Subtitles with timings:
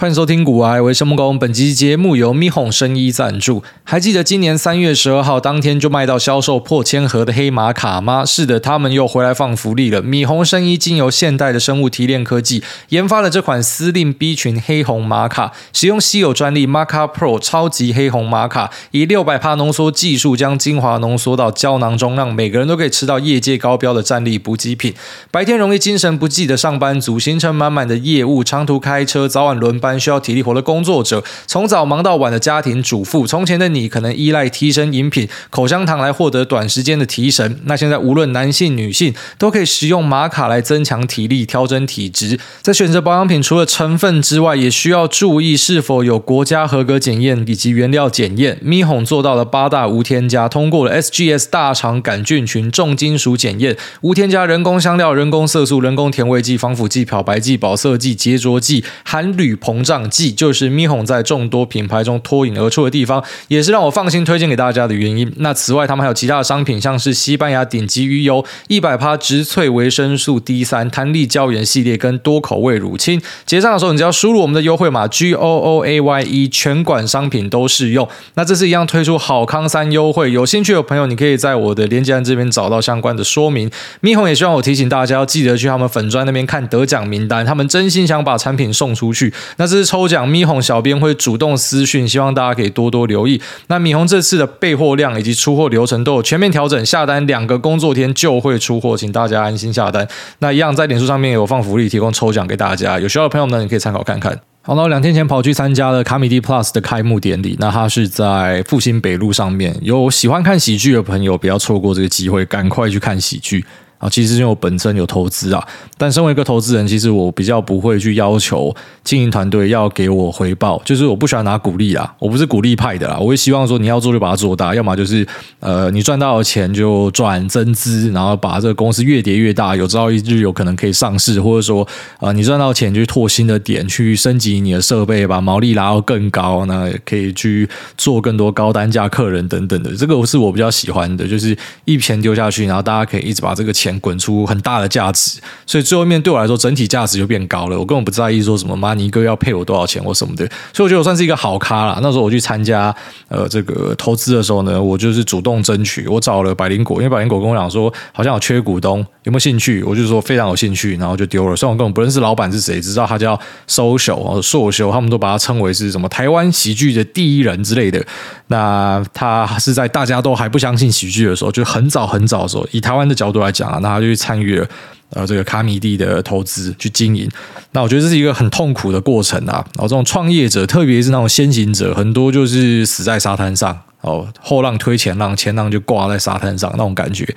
[0.00, 1.38] 欢迎收听古癌，我是木工。
[1.38, 3.62] 本期节目由咪哄生医赞助。
[3.84, 8.24] 还记得今年三月十二号当天就卖到销售破千盒的黑马卡吗？
[8.24, 10.00] 是的，他们又回来放福利了。
[10.00, 24.94] 米红生医经由现代的生物提炼科技研发了这款司令 B 群黑红玛卡，使用稀有专利 Maca Pro 超级黑红玛卡，以六百帕浓缩技术将精华浓缩到胶囊中，让每个人都可以吃到业界高标的战力补给品。
[25.30, 29.89] 白天容易精神不济的上班族，行程满满的业务，长途开车，早晚轮班。
[29.98, 42.38] 需要体力活的工作者，从早忙到晚的家庭主妇，从前的你可能依赖提神饮品、口香糖来获得短时间的提神，那现在无论男性女性都可以使用玛卡来增强体力、调整体质。
[42.60, 48.58] 在选择保养品，除了成分之外，也需要注意是否有国家合格检验以及原料检验。
[48.60, 59.79] 咪哄做到了八大无添加，通过了 SGS 大肠杆菌群重金属检验，无添加人工香料、人工色素、人工甜味剂、防腐剂、漂白剂、保色剂、洁浊剂、含铝硼。
[59.80, 65.32] 膨胀剂就是咪哄在众多品牌中脱颖而出的地方，也是让我放心推荐给大家的原因。
[65.38, 73.20] 那此外，他们还有其他的商品，像是西班牙顶级鱼油、一百趴植萃维生素 D 三、弹力胶原系列跟多口味乳清。
[73.46, 78.06] 结账的时候，你只要输入我们的优惠码 G O O A Y E，全馆商品都适用。
[78.34, 83.70] 那这次一样推出好康三优惠，有兴趣的朋友，你可以在我的链接栏这边找到相关的说明。
[84.00, 89.32] 咪哄也希望我提醒大家，要记得去他们粉专那边看得奖名单，他们真心想把产品送出去。
[89.56, 93.40] 那次抽奖，咪哄小编会主动私讯，希望大家可以多多留意。
[93.68, 100.06] 那咪哄这次的备货量以及出货流程都有全面调整，下单两个工作天就会出货，请大家安心下单。
[100.40, 104.38] 那一样在脸书上面有放福利，提供抽奖给大家，有需要的朋友呢，你可以参考看看。
[104.62, 113.64] 好，那两天前跑去参加了卡米地 Plus 的开幕典礼，那它是在复兴北路上面，有喜欢看喜剧的朋友不要错过这个机会，赶快去看喜剧。
[114.00, 115.62] 啊，其实因为我本身有投资啊，
[115.98, 125.26] 但身为一个投资人，其实我比较不会去要求经营团队要给我回报，就是我不喜欢拿股利啦，我不是股利派的啦，我会希望说你要做就把它做大，要么就是
[125.58, 131.86] 呃你赚到的钱就转增资，然后把这个公司越叠越大，有朝一日有可能可以上市，或者说
[132.20, 141.54] 啊、你赚到钱就拓新的点，去升级你的设备，把毛利拉到更高，那可以去做更多高单价客人等等的，这个是我比较喜欢的，就是
[141.84, 143.89] 一钱丢下去，然后大家可以一直把这个钱。
[144.00, 147.78] 滚出很大的价值，所以最后面对我来说，整体价值就变高了。
[147.78, 151.98] 我根本不在意说什么妈尼哥要配我多少钱或什么的，所以我觉得我算是一个好咖啦。
[152.02, 152.94] 那时候我去参加
[153.28, 159.82] 呃这个投资的时候呢，我就是主动争取，我找了百灵果，因为百灵果跟我讲说好像有缺股东，有没有兴趣？
[159.82, 161.56] 我就说非常有兴趣，然后就丢了。
[161.56, 168.04] 虽然我根本不认识老板是谁，只知道他叫 Social 硕修，他们都把他称为是什么台湾喜剧的第一人之类的。
[168.48, 174.66] 那他是在大家都还不相信喜剧的时候，就很早很早的时候，以台湾的角度来讲啊，那他就去参与了
[175.10, 177.28] 呃这个卡米蒂的投资去经营。
[177.72, 179.64] 那我觉得这是一个很痛苦的过程啊。
[179.74, 187.34] 然后这种创业者，特别是那种先行者，很多就是死在沙滩上哦，后浪推前浪，前浪就挂在沙滩上那种感觉。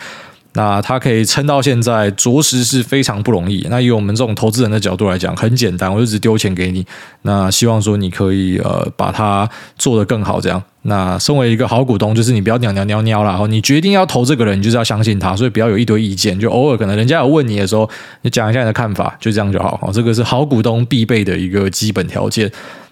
[0.55, 3.65] 那他可以撑到现在，着实是非常不容易。
[3.71, 6.85] 那以我们这种投资人的角度来讲，很简单，我就只丢钱给你。
[7.23, 9.49] 那希望说你可以呃把它
[9.79, 10.61] 做得更好，这样。
[10.83, 13.29] 那身为一个好股东，就是你不要鸟鸟鸟鸟了。
[13.29, 16.37] 然后你决定要投这个人，你就是要相信他，所以不要有一堆意见。
[16.39, 17.89] 就偶尔可能人家有问你的时候，
[18.21, 19.89] 你讲一下你的看法，就这样就好。
[19.93, 22.51] 这个是好股东必备的一个基本条件。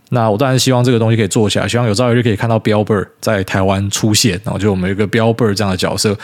[0.09, 4.39] 那我当然希望这个东西可以做起来，希望有朝一日可以看到标伯在台湾出现。
[4.43, 6.17] 然后就我们有一个标伯这样的角色。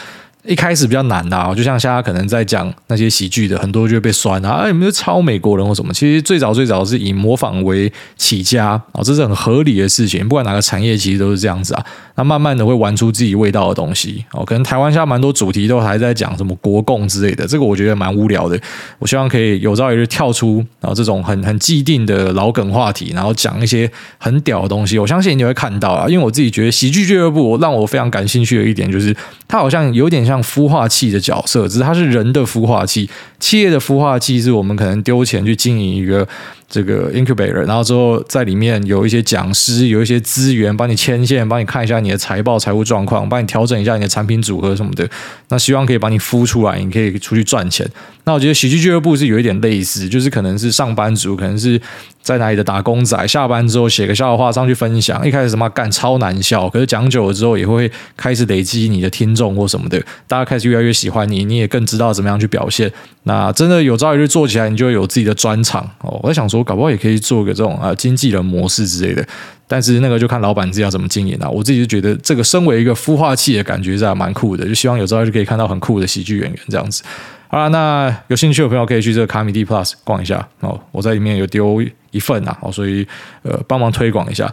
[0.48, 5.92] 一开始比较难的啊，就像现在可能在讲那些喜剧的，很多就会被酸啊，有没有抄美国人或什么？
[5.92, 10.26] 其实最早最早是以模仿为起家啊，这是很合理的事情。
[10.26, 11.84] 不管哪个产业，其实都是这样子啊。
[12.14, 14.42] 那慢慢的会玩出自己味道的东西哦。
[14.42, 18.58] 可能台湾现在蛮多主题都还在讲什么国共之类的，这个我觉得蛮无聊的。
[18.98, 24.98] 我希望可以有朝一日跳出啊这种很很既定的老梗话题，然后讲一些很屌的东西。
[24.98, 29.14] 我相信你会看到啊，因为我自己觉得喜剧俱乐部让我非常感兴趣的一点就是，
[29.46, 30.37] 它好像有点像。
[30.42, 33.08] 孵化器的角色，只是它是人的孵化器。
[33.40, 36.26] 企业的孵化器是我们可能丢钱去经营一个
[36.68, 45.08] 这个 incubator，然后之后在里面有一些讲师，有一些资源帮你牵线，帮你看一下你的财报、财务状况，帮你调整一下你的产品组合什么的。
[45.48, 47.88] 那希望可以把你孵出来，你可以出去赚钱。
[48.24, 51.80] 那我觉得喜剧俱乐部是有一点类似，就是可能是上班族，可能是
[52.20, 55.26] 在哪里的打工仔，下班之后写个笑话上去分享。
[55.26, 62.92] 一开始什么干超难笑，可是讲久了之后也会开始累积你的听众或什么的，大家开始越来越喜欢你，你也更知道怎么样去表现。
[63.28, 66.18] 那真的有朝一日做起来，你就会有自己的专场哦。
[66.22, 69.22] 我在想说，搞不好也可以做个这种啊经纪人模式之类的，
[69.66, 71.46] 但是那个就看老板自己要怎么经营啊。
[71.46, 77.02] 我自己就觉得这个身为一个孵化器的感觉是还蛮酷的，就希望有朝一日可以看到很酷的喜剧演员这样子。
[77.48, 83.06] 好了，那有兴趣的朋友可以去这个卡米地 Plus 逛一下哦，我在里面有丢一份啊，哦，所以
[83.42, 84.50] 呃帮忙推广一下。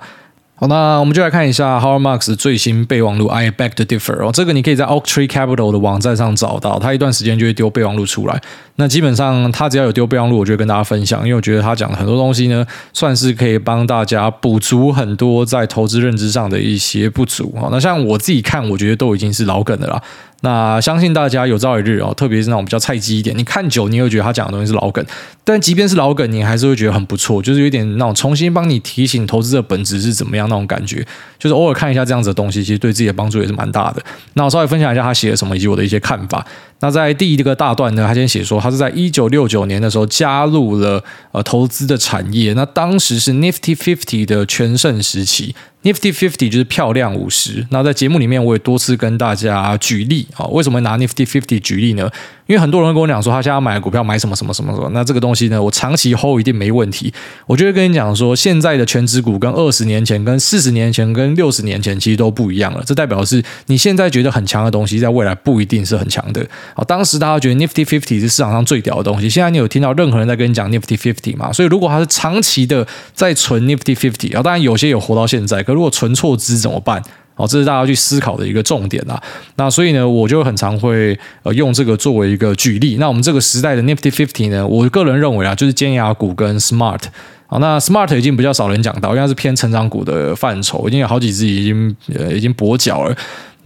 [0.57, 8.41] 好，那我们就来看一下 Howard Marks 最新备忘录 I beg to differ 哦，这个你可以在 Oaktree Capital 的网站上找到，他一段时间就会丢备忘录出来。
[8.77, 17.53] 那基本上他只要有丢备忘录，我就会跟大家分享，因为我觉得他讲的很多东西呢，算是可以帮大家补足很多在投资认知上的一些不足。
[17.69, 20.01] 那像我自己看，我觉得都已经是老梗的啦。
[20.45, 25.03] 那相信大家有朝一日哦，特别是那种比较菜鸡一点，你看久你会觉得他讲的东西是老梗，
[25.43, 31.03] 但即便是老梗，你还是会觉得很不错，就是有点那种重新帮你提醒投资的本质是怎么样那种感觉，
[31.39, 34.03] 就是偶尔看一下这样子的东西，其实对自己的帮助也是蛮大的。
[34.33, 36.45] 那我稍微分享一下他写了什么以及我的一些看法。
[36.81, 45.55] 那在第一个大段呢，他先写说他是在一九六九年的时候加入了呃投资的产业，那当时是 Nifty Fifty 的全盛时期。
[45.85, 47.67] Nifty Fifty 就是漂亮五十。
[47.69, 52.11] 那在节目里面，我也多次跟大家举例啊，为什么拿 Nifty Fifty 举例呢？
[52.47, 57.11] 因为很多人跟我讲说，他现在买股票买什么什么什么什么，那这个东西呢，我长期 hold 一定没问题。
[57.47, 62.83] 我就会跟你讲说，现在的全值股跟二十年前、跟四十年前、跟六十年前其实都不一样了。
[62.85, 66.45] 这代表是你现在觉得很强的东西，在未来不一定是很强的。
[66.75, 71.51] 好，当时大家觉得 Nifty Fifty 是市场上最屌的东西，现在你有听到任何人在跟你讲 Nifty Fifty 吗？
[71.51, 77.01] 所以如果他是长期的在存 Nifty Fifty 啊，当然有些有活到现在，可如果存错资怎么办？
[77.35, 79.21] 哦，这是大家去思考的一个重点啊。
[79.57, 82.97] 那所以呢，我就很常会呃用这个作为一个举例。
[82.99, 87.01] 那我们这个时代的 Nifty Fifty 呢，我个人认为啊，就是尖牙股跟 Smart。
[87.47, 93.15] 好，那 Smart 已经比较少人讲到，应该是偏成长股的范畴，已经有好几只已经呃已经跛脚了。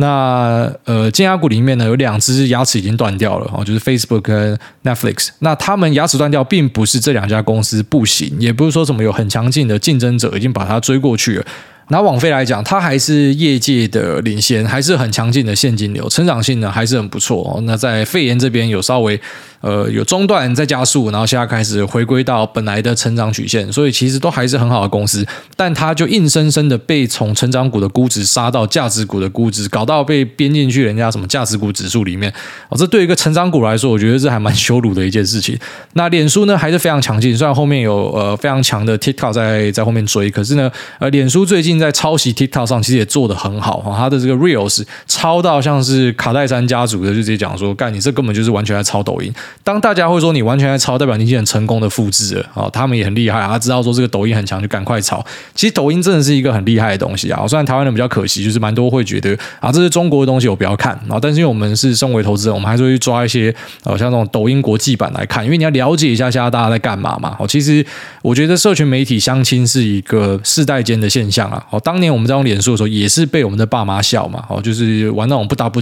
[0.01, 5.29] 那呃尖牙股里面呢，有两只牙齿已经断掉了，哦，就是 Facebook 跟 Netflix。
[5.39, 11.45] 那他们牙齿断掉，并不是这两家公司不行，也不是说什么有很强劲的竞争者已经把它追过去了。
[11.89, 17.59] 拿网飞来讲，它还是业界的领先，还是很强劲的现金流，成长性呢还是很不错。
[17.65, 19.19] 那在肺炎这边有稍微。
[19.61, 25.25] 呃，有中断在加速，然后现在开始回归到本来的成长曲线，所以其实都还是很好的公司，
[25.55, 32.33] 但它就硬生生的被从成长股的估值杀到价值股的估值，搞到被编进去人家什么价值股指数里面。
[32.69, 35.57] 哦，这对一个成长股来说，我觉得这还蛮羞辱的一件事情。
[35.93, 49.33] 那脸书呢，还是非常强劲，虽然后面有呃非常强的 TikTok 在在后面追，可是呢，呃，脸书最近在抄袭 TikTok 上其实也做得很好哈，它的这个 Reels 抄到像是卡戴珊家族的，就直接讲说，干你这根本就是完全在抄抖音。
[49.63, 55.23] 当大家会说你完全在抄，代表年轻人成功的复制了啊，他们也很厉害啊，知道说这个抖音很强，就赶快抄。
[55.53, 61.19] 其实抖音真的是一个很厉害的东西啊，虽然台湾人比较可惜，就是蛮多会觉得啊，这是中国的东西，我不要看啊。
[61.21, 63.53] 但是因为我们是身为投资人，我们还是会去抓一些
[63.83, 67.35] 呃，像这种抖音国际版来看，因为你要了解一下现在大家在干嘛嘛。
[67.39, 67.85] 哦，其实
[68.21, 71.63] 我觉得社群媒体相亲是一个世代间的现象啊。
[71.69, 74.43] 哦，当年我们在用脸书的时候，也是被我们的爸妈笑嘛。
[74.49, 75.81] 哦，就是玩那种不打不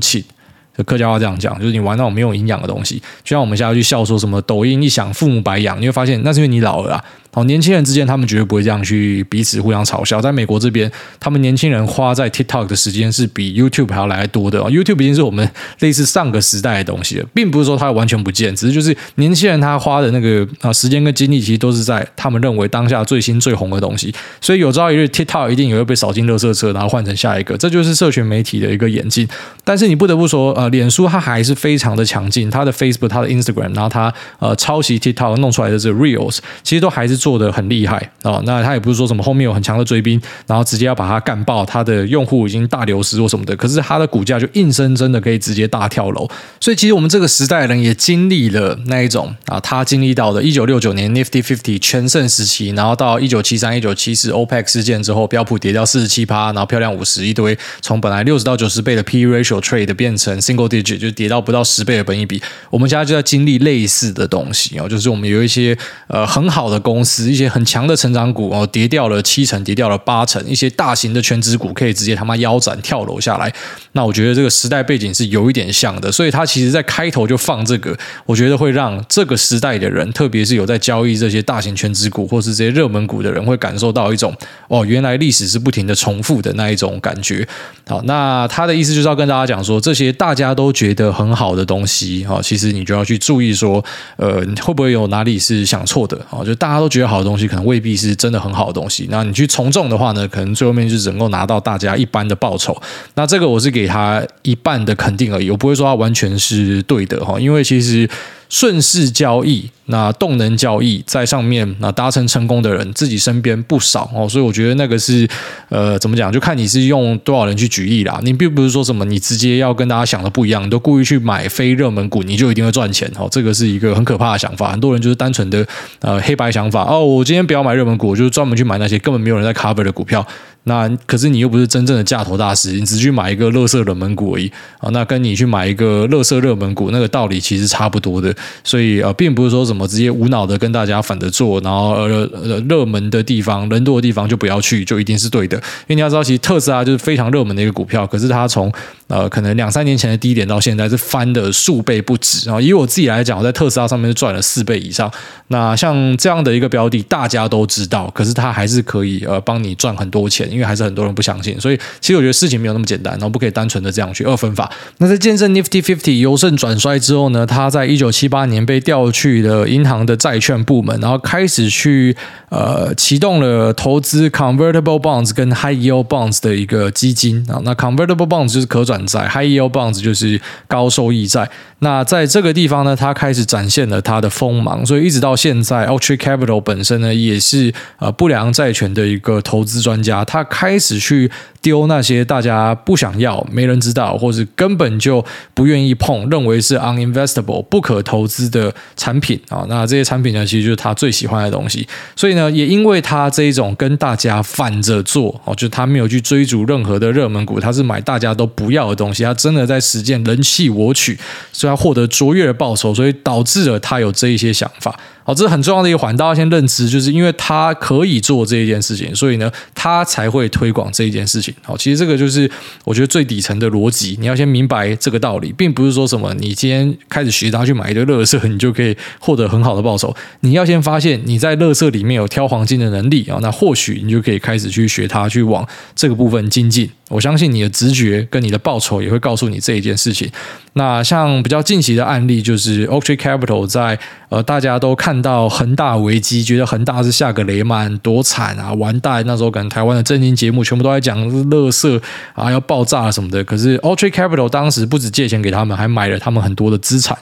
[0.83, 7.03] 客家话这样讲，就是你玩那种没有营养的东西，就像我们现在去笑说什么抖音一响父母白养，你会发现那是因为你老了啊。
[7.38, 10.19] 哦，年轻人之间他们绝对不会这样去彼此互相嘲笑。
[10.19, 14.60] 在美国这边，他们年轻人花在 TikTok 的时间是比 YouTube 还要来得多的。
[14.62, 15.48] YouTube 已经是我们
[15.81, 24.12] 类似上个时代的东西了，并不是说它完全不见，只是就是年轻人他花的那个啊时间跟精力，其实都是在他们认为当下最新最红的东西。
[24.42, 27.56] 所以有朝一日 TikTok 一定也会被扫进垃圾车，然后换成下一个。
[27.56, 29.28] 这就是社群媒体的一个演进。
[29.63, 37.97] 但是你不得不说，呃，脸书它还是非常的强劲，它的 Facebook、它的 Instagram，然后它呃抄袭 TikTok 弄出来的这个 Reels，其实都还是做的很厉害。
[38.24, 46.25] 哦，那他也不是说什么后面有很强的追兵，然后直接要把它干爆，他的用户已经大流失或什么的，可是他的股价就硬生生的可以直接大跳楼。
[46.62, 62.41] 所以其实我们这个时代的人也经历了那一种啊，他经历到的1969年 Nifty Fifty 全盛时期，然后到1973、1974 OPEC 事件之后，标普跌掉四十七趴，然后漂亮五十一堆，从本来六十到九十倍的 PE ratio trade 变成 single digit，就跌到不到十倍的本益比。
[62.69, 73.51] 我们现在就在经历类似的东西哦，就是我们有一些呃很好的公司，使一些很强的成长股哦，跌掉了七成，跌掉了八成，一些大型的全值股可以直接他妈腰斩跳楼下来。
[73.93, 84.35] 那我觉得这个时代背景是有一点像的，所以他其实在开头就放这个，我觉得会让这个时代的人，特别是有在交易这些大型全值股或是这些热门股的人，会感受到一种
[84.67, 87.47] 哦，原来历史是不停的重复的那一种感觉。
[87.87, 93.83] 好，那他的意思就是要跟大家讲说，这些大家都觉得很好的东西，哈，其实你就要去注意说，
[94.17, 96.19] 呃，会不会有哪里是想错的？
[96.29, 99.08] 哦，就大家都觉觉得好的东西，可能未必是真的很好的东西。
[99.10, 102.75] 那你去从众的话呢，可能最后面就是能够拿到大家一般的报酬。
[103.16, 108.10] 那这个我是给他一半的肯定而已，我不会说他完全是对的哈，因为其实。
[108.50, 109.70] 顺势交易。
[109.89, 115.25] 那动能交易在上面，那达成成功的人自己身边不少哦，所以我觉得那个是
[115.70, 118.20] 呃怎么讲，就看你是用多少人去举例啦。
[118.22, 123.30] 你并不是说什么你直接要跟大家想的不一样，你都故意去买非热门股，你就一定会赚钱哦。
[123.32, 125.66] 这个是一个很可怕的想法，很多人就是单纯的
[126.01, 127.06] 呃黑白想法哦。
[127.06, 130.27] 我今天不要买热门股，我就专门去买那些根本没有人在 cover 的股票。
[130.67, 134.89] 那可是你又不是真正的价投大师，你只去买一个垃圾热门股而已啊。
[134.91, 138.36] 那跟你去买一个垃圾热门股，那个道理其实差不多的。
[138.63, 145.57] 所以呃，并不是说什么直接无脑的跟大家反着做，然后呃呃热门的地方、人多的地方就不要去，就一定是对的。
[145.57, 148.69] 因为你要知道，其实特斯拉就是非常热门的一个股票，可是它从
[149.07, 152.59] 呃可能两三年前的低点到现在是翻的数倍不止啊。
[152.59, 155.09] 以我自己来讲，我在特斯拉上面是赚了四倍以上。
[155.47, 160.56] 那像这样的一个标的，大家都知道，可是它还是可以呃帮你赚很多钱。
[160.57, 164.69] 因为还是很多人不相信，所以其实我觉得事情没有那么简单，然后不可以单纯的这样去二分法。
[164.97, 172.17] 那在见证 Nifty Fifty 由盛转衰之后呢，他在一九七八年被调去了银行的债券部门，然后开始去
[172.49, 177.61] 呃启动了投资 Convertible Bonds 跟 High Yield Bonds 的一个基金啊。
[177.63, 181.49] 那 Convertible Bonds 就是可转债，High Yield Bonds 就是高收益债。
[181.79, 191.30] 那在这个地方呢，他开始展现了他的锋芒，所以一直到现在，Ultra Capital 本身呢也是呃不良债权的一个投资专家，他开始去
[191.62, 195.24] 丢那些大家不想要、没人知道，或是根本就
[195.54, 199.66] 不愿意碰、认为是 uninvestable 不可投资的产品啊。
[199.68, 201.88] 那这些产品呢，其实就是他最喜欢的东西。
[202.16, 211.18] 所以呢，也因为他这一种跟大家反着做哦，就他没有去追逐任何的热门股，他是买大家都不要的东西，他真的在实践人弃我取。
[211.51, 214.98] 所以他获得卓越的报酬，所以导致了他有这一些想法。
[215.27, 221.53] 好，这是很重要的一个环，大家先认知，就是因为他可以做这一件事情，所以呢，他才会推广这一件事情。
[221.63, 222.50] 好，其实这个就是
[222.86, 230.15] 我觉得最底层的逻辑，你要先明白这个道理，并不是说什么你今天开始学他去买一堆乐色，你就可以获得很好的报酬。
[230.39, 236.89] 你要先发现你在乐色里面有挑黄金的能力啊，那或许你就可以开始去学他，去往这个部分精进。
[237.10, 240.29] 我相信你的直觉跟你的报酬也会告诉你这一件事情。
[240.77, 249.24] 那像比较近期的案例，就是 Ultra Capital 在呃大家都看到恒大危机，觉得恒大是下个雷曼多惨啊，完蛋！
[249.25, 252.01] 那时候可能台湾的政经节目全部都在讲乐色
[252.34, 253.43] 啊，要爆炸什么的。
[253.43, 257.17] 可是 Ultra Capital 当时不止借钱给他们，还买了他们很多的资产。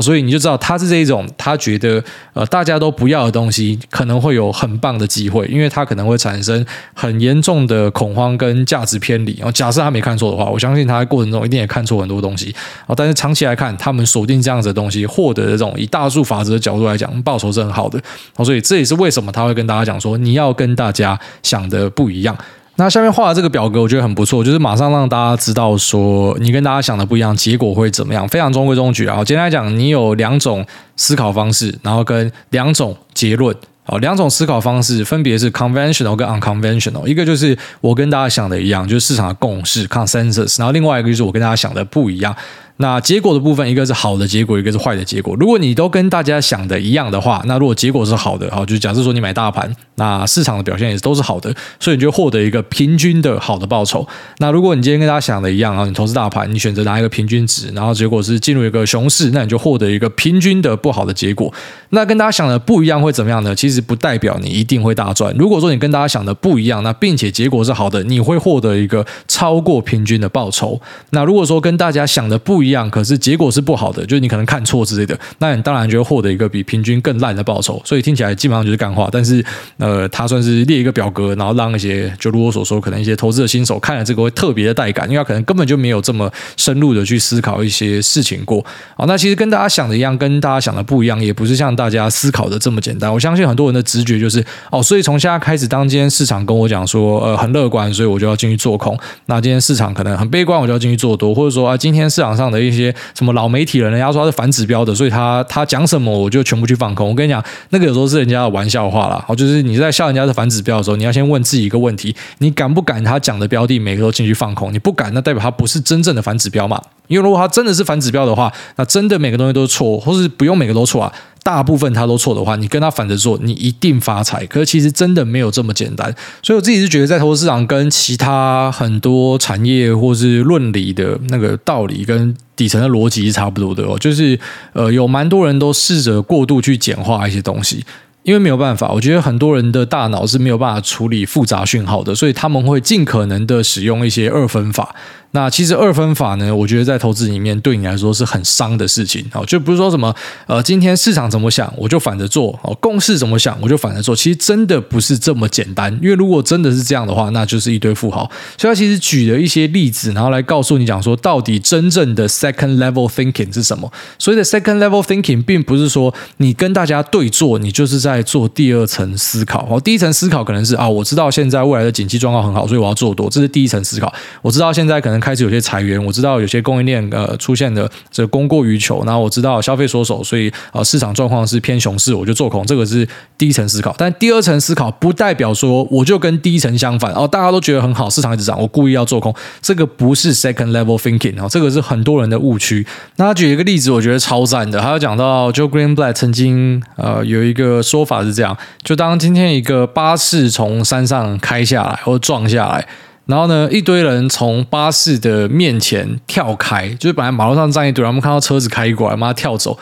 [0.00, 2.02] 所以你就知道他是这一种，他觉得
[2.32, 6.64] 呃大家都不要的东西，可能会有很棒的机会，因为他可能会产生
[6.94, 9.34] 很严重的恐慌跟价值偏离。
[9.38, 12.54] 然后假设他没看错的话，我相信他在过程中一定也看错很多东西。
[12.86, 18.00] 哦，但是长期来看，他们锁定这样子的东西，获得的这种以大数法则的角度来讲，报酬是很好的。
[18.36, 22.36] 哦，所以这也是为什么他会跟大家讲说，你要跟大家想的不一样。
[22.80, 28.26] 那下面画的这个表格，我觉得很不错，就是马上让大家知道说，你跟大家想的不一样，结果会怎么样？
[28.28, 29.24] 非常中规中矩啊。
[29.24, 30.64] 简单来讲，你有两种
[30.96, 33.54] 思考方式，然后跟两种结论。
[33.86, 37.06] 哦，两种思考方式分别是 conventional 跟 unconventional。
[37.06, 42.36] 一个就是我跟大家想的一样，就是市场的共识 consensus，然后另外一个就是我跟大家想的不一样。
[42.78, 45.36] 那结果的部分，一个是好的结果，一个是坏的结果。
[45.36, 54.06] 如果你都跟大家想的一样的话，那如果结果是好的，好，就假设说你买大盘，那市场的表现也都是好的，所以你就获得一个平均的好的报酬。
[54.38, 61.52] 那如果你今天跟大家想的一样啊，你投资大盘，你选择拿一个平均值，然后结果是进入一个熊市，那你就获得一个平均的不好的结果。
[61.90, 63.52] 那跟大家想的不一样会怎么样呢？
[63.54, 65.34] 其实不代表你一定会大赚。
[65.36, 70.80] 如果说你跟大家想的不一样，那并且结果是好的，你会获得一个超过平均的报酬。
[71.10, 77.80] 那如果说跟大家想的不一一样，可是结果是不好的，就是你可能看错之类的，那你当然就会获得一个比平均更烂的报酬。
[77.84, 79.42] 所以听起来基本上就是干话，但是
[79.78, 88.62] 呃，他算是列一个表格，然后让一些就如我所说，可能一些投资的新手看了这个会特别的带感，因为他可能根本就没有这么深入的去思考一些事情过。
[88.94, 91.78] 好，那其实跟大家想的一样，跟大家想的不一样，也不是像。
[91.78, 98.98] 大家思考的这么简单，我相信很多人的直觉就是哦，所以从现在开始，当今天市场跟我讲说呃很乐观，所以我就要进去做空。
[99.26, 107.08] 那今天市场可能很悲观，我就要进去做多，或者说啊，今天市场上的一些什么老媒体人，人家说他是反指标的，所以他他讲什么我就全部去放空。
[107.08, 109.24] 我跟你讲，那个有时候是人家的玩笑话啦。
[109.28, 114.72] 哦，就是你在笑人家是反指标的时候，你要先问自己一个问题：你敢不敢他讲的标的每个都进去放空？
[114.72, 116.80] 你不敢，那代表他不是真正的反指标嘛？
[117.06, 121.12] 因为如果他真的是反指标的话，那真的每个东西都是错，或是不用每个都错啊。
[121.48, 124.44] 大部分他都错的话，你跟他反着做，你一定发财。
[124.44, 133.98] 可是其实真的没有这么简单，所以我自己是觉得，在投资市场跟其他很多产业或是论理的那个道理跟底层的逻辑是差不多的哦。
[133.98, 134.38] 就是
[134.74, 137.82] 呃，有蛮多人都试着过度去简化一些东西。
[138.24, 144.94] 因为没有办法，我觉得很多人的大脑是没有办法处理复杂讯号的，所以他们会尽可能的使用一些二分法。
[145.32, 150.14] 那其实二分法呢，我觉得在投资里面对你来说是很伤的事情哦，就不是说什么
[150.46, 155.92] 呃，今天市场怎么想我就反着做哦，共识怎么想我就反着做，其实真的不是这么简单。
[156.02, 158.28] 因为如果真的是这样的话，那就是一堆富豪。
[158.56, 163.92] 所以他其实举了一些例子，然后来告诉你讲说，到底真正的 second level thinking 是什么？
[164.18, 169.78] 所谓的 second level thinking，并不是说你跟大家对做，你就是在做第二层思考哦。
[169.78, 174.10] 第一层思考可能是啊，我知道现在未来的景气状况很好，所以我要做多，这是第一层思考。
[174.40, 175.17] 我知道现在可能。
[175.20, 183.06] 开始有些裁员，我知道有些供应链呃出现的这供过于求，然后我知道消费缩手，所以呃市场状况是偏熊市，我就做空，这个是
[183.36, 183.94] 第一层思考。
[183.98, 192.86] 但第二层思考不代表说我就跟第一层相反哦，大家都觉得很好，市场一直涨，我故意要做空，这个不是 second level thinking 哦，这个是很多人的误区。
[193.16, 202.86] 那举一个例子，我觉得超赞的，他有讲到 Joe Greenblatt 曾经呃有一个说法是这样，就当今天一个巴士从山上开下来或撞下来。
[203.28, 209.78] 然后呢，一堆人从巴士的面前跳开，就是本来马路上站一堆，然后我们看到车子开过来，马上跳走。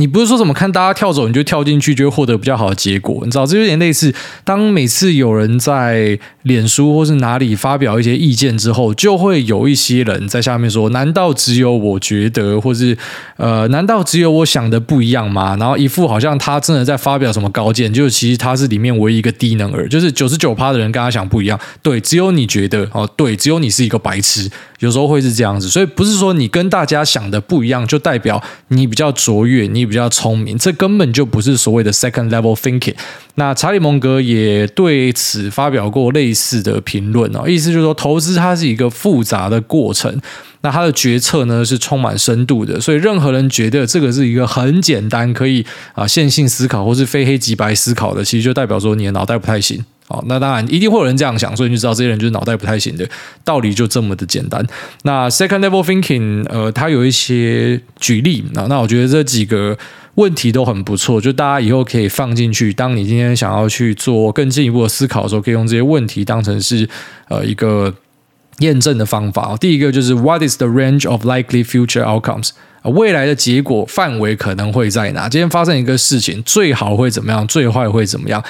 [0.00, 3.20] 你不是说怎么看大家跳走，你就跳进去，就会获得比较好的结果？
[3.24, 12.96] 你知道，这有点类似，当每次有人在脸书或是哪里发表一些意见之后，就会有一些人在下面说：“难道只有我觉得，或是
[13.36, 21.60] 呃，难道只有我想的不一样吗？”然后一副好像他真的在发表什么高见，就是其实他是里面唯一一个低能儿，就是九十九趴的人跟他想不一样。
[21.82, 24.50] 对，只有你觉得哦，对，只有你是一个白痴。
[24.80, 32.94] 有时候会是这样子，所以不是说你跟大家想的不一样，就代表你比较卓越，你比较聪明，这根本就不是所谓的 second level thinking。
[33.36, 40.20] 那查理蒙格也对此发表过类似的评论哦，意思就是说，投资它是一个复杂的过程，
[40.62, 49.84] 那他的决策呢是充满深度的，所以任何人觉得这个是一个很简单可以啊线性思考或是非黑即白思考的，其实就代表说你的脑袋不太行。
[50.10, 53.08] 好，那当然一定会有人这样想，所以你就知道这些人就是脑袋不太行的，
[53.44, 54.66] 道理就这么的简单。
[55.04, 59.78] 那 second level thinking，呃，它有一些举例，那那我觉得这几个
[60.16, 62.72] 问题都很不错，就大家以后可以放进去。
[62.72, 66.88] 当你今天想要去做更进一步的思考的时候，可以用这些问题当成是
[67.28, 67.94] 呃一个
[68.58, 69.56] 验证的方法。
[69.58, 72.50] 第一个就是 What is the range of likely future outcomes？
[72.82, 75.28] 未来的结果范围可能会在哪？
[75.28, 77.46] 今天发生一个事情，最好会怎么样？
[77.46, 78.42] 最坏会怎么样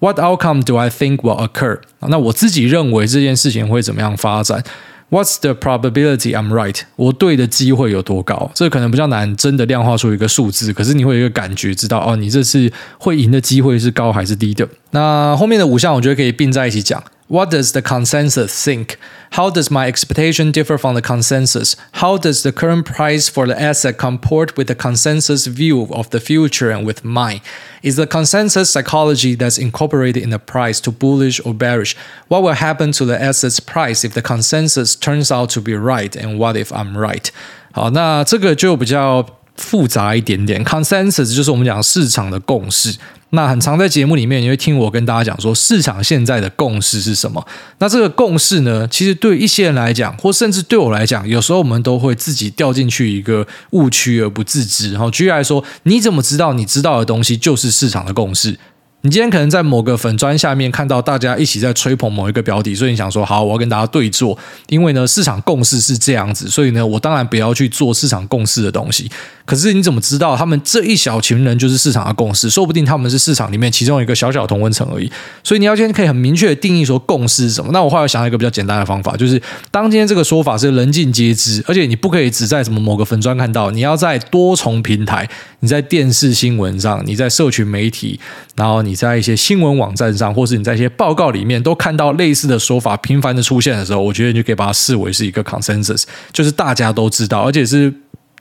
[0.00, 1.80] ？What outcome do I think will occur？
[2.00, 4.62] 那我自己认为这件事情会怎么样发展
[5.10, 6.80] ？What's the probability I'm right？
[6.96, 8.50] 我对的机会有多高？
[8.54, 10.72] 这可能比较难，真的量化出一个数字。
[10.72, 14.68] 可是你会有一个感觉，知道哦，你这次会赢的机会是高还是低的？
[14.90, 17.02] 那后面的五项我觉得可以并在一起讲。
[17.29, 18.97] What does the consensus think?
[19.31, 21.75] How does my expectation differ from the consensus?
[21.93, 26.19] How does the current price for the asset comport with the consensus view of the
[26.19, 27.41] future and with mine?
[27.81, 31.95] Is the consensus psychology that's incorporated in the price too bullish or bearish?
[32.27, 36.15] What will happen to the asset's price if the consensus turns out to be right?
[36.15, 37.31] And what if I'm right?
[37.71, 40.63] 好，那这个就比较复杂一点点。
[40.63, 42.95] Consensus 就是我们讲市场的共识。
[43.30, 47.46] 那很常在节目里面，你会听我跟大家讲说，市场现在的共识是什么？
[47.78, 54.92] 那这个共识呢，其实对一些人来讲，或甚至对我来讲，有时候我们都会自己掉进去一个误区而不自知。
[54.92, 58.58] 然后举例来说，你怎么知道你知道的东西就是市场的共识？
[59.02, 64.36] 你今天可能在某个粉砖下面看到大家一起在吹捧某一个标的，所以你想说好，我要跟大家对坐，
[64.68, 69.08] 因为呢市场共识是这样子，所以呢我当然不要去做市场共识的东西。
[69.44, 72.50] 可是你怎么知道他们这一小群人就是市场的共识？
[72.50, 75.10] 说不定他们是市场里面其中一个小小同温层而已。
[75.44, 77.70] 所以你要今天可以很明确的定义说共识是什么。
[77.72, 85.26] 那我后来想到一个比较简单的方法，就是当今天这个说法是人尽皆知，而且你不可以只在什么某个粉砖看到，你要在多重平台，
[85.60, 88.18] 你在电视新闻上，你在社群媒体，
[88.56, 88.87] 然后。
[88.88, 97.92] 你在一些新闻网站上，或是你在一些报告里面都看到类似的说法频繁的出现的时候，我觉得你就可以把它视为是一个 consensus，就是大家都知道，而且是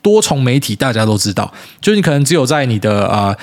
[0.02, 3.36] 多重媒体大家都知道，就是你可能只有在你的啊。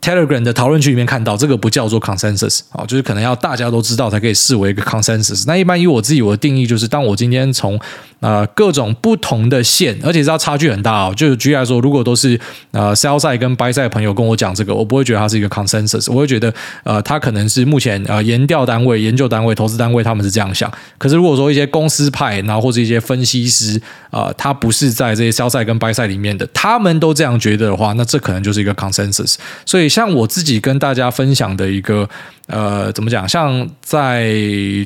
[0.00, 5.44] Telegram 的讨论区里面看到这个不叫做 consensus 啊，就是可能要大家都知道才可以视为一个 consensus。
[5.46, 7.78] 那一般以我自己我的定义就是，当我今天从
[8.20, 12.38] 呃各种不同的线，而且知道差距很大哦，就举例来说，如果都是
[12.70, 20.72] 呃 sell side 跟 buy side 朋友跟我讲这个，我不会觉得它是一个 consensus，我会觉得呃它可能是目前呃研调单位、研究单位、投资单位他们是这样想。
[20.96, 23.80] 可是如果说一些公司派，然后或者一些分析师
[24.10, 29.34] 啊、呃，他不是在这些 sell side 跟 buy side 里面的，他们都这样觉得的话，那这可能就是一个 consensus。
[29.66, 29.87] 所以。
[29.88, 32.08] 像我自己跟大家分享的一个，
[32.46, 33.28] 呃，怎么讲？
[33.28, 34.28] 像在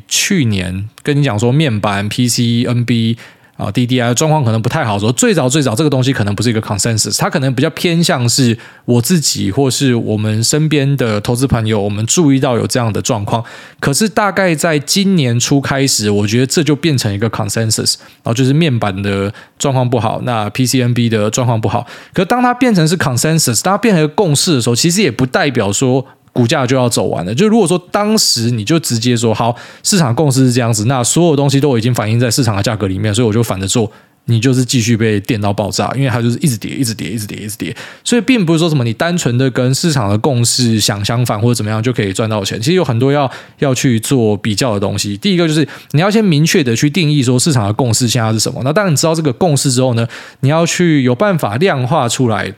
[0.07, 3.17] 去年跟你讲说，面板、PC、NB
[3.57, 13.45] 啊，DDI 状况可能不太好的时候，最早最早这个东西可能不是一个 consensus，它可能比较偏向是我自己或是我们身边的投资朋友，我们注意到有这样的状况。
[13.79, 21.87] 可是大概在今年初开始，我觉得这就变成一个 consensus，然后就是面板的状况不好，那 PCNB 的状况不好。
[22.15, 26.07] 可当它变成是 consensus，它变成一个共识的时候，其实也不代表说。
[26.33, 27.35] 股价就要走完了。
[27.35, 33.91] 就如果说当时你就直接说好，市场共识是这样子，那所有东西都已经反映在市场的价格里面，所以我就反着做，
[34.25, 37.77] 你就是继续被电到爆炸，因为它就是一直跌，一直跌，一直跌，一直跌。
[38.03, 42.59] 所以并不是说什么你单纯的跟市场的共识想相反或者怎么样就可以赚到钱。
[42.59, 45.17] 其实有很多要要去做比较的东西。
[45.19, 48.63] 第一个就是你要先明确的去定义说市场的共识现在是什么。
[48.65, 50.09] 那当你知道这个共识之后呢，
[50.41, 52.55] 你要去有办法量化出来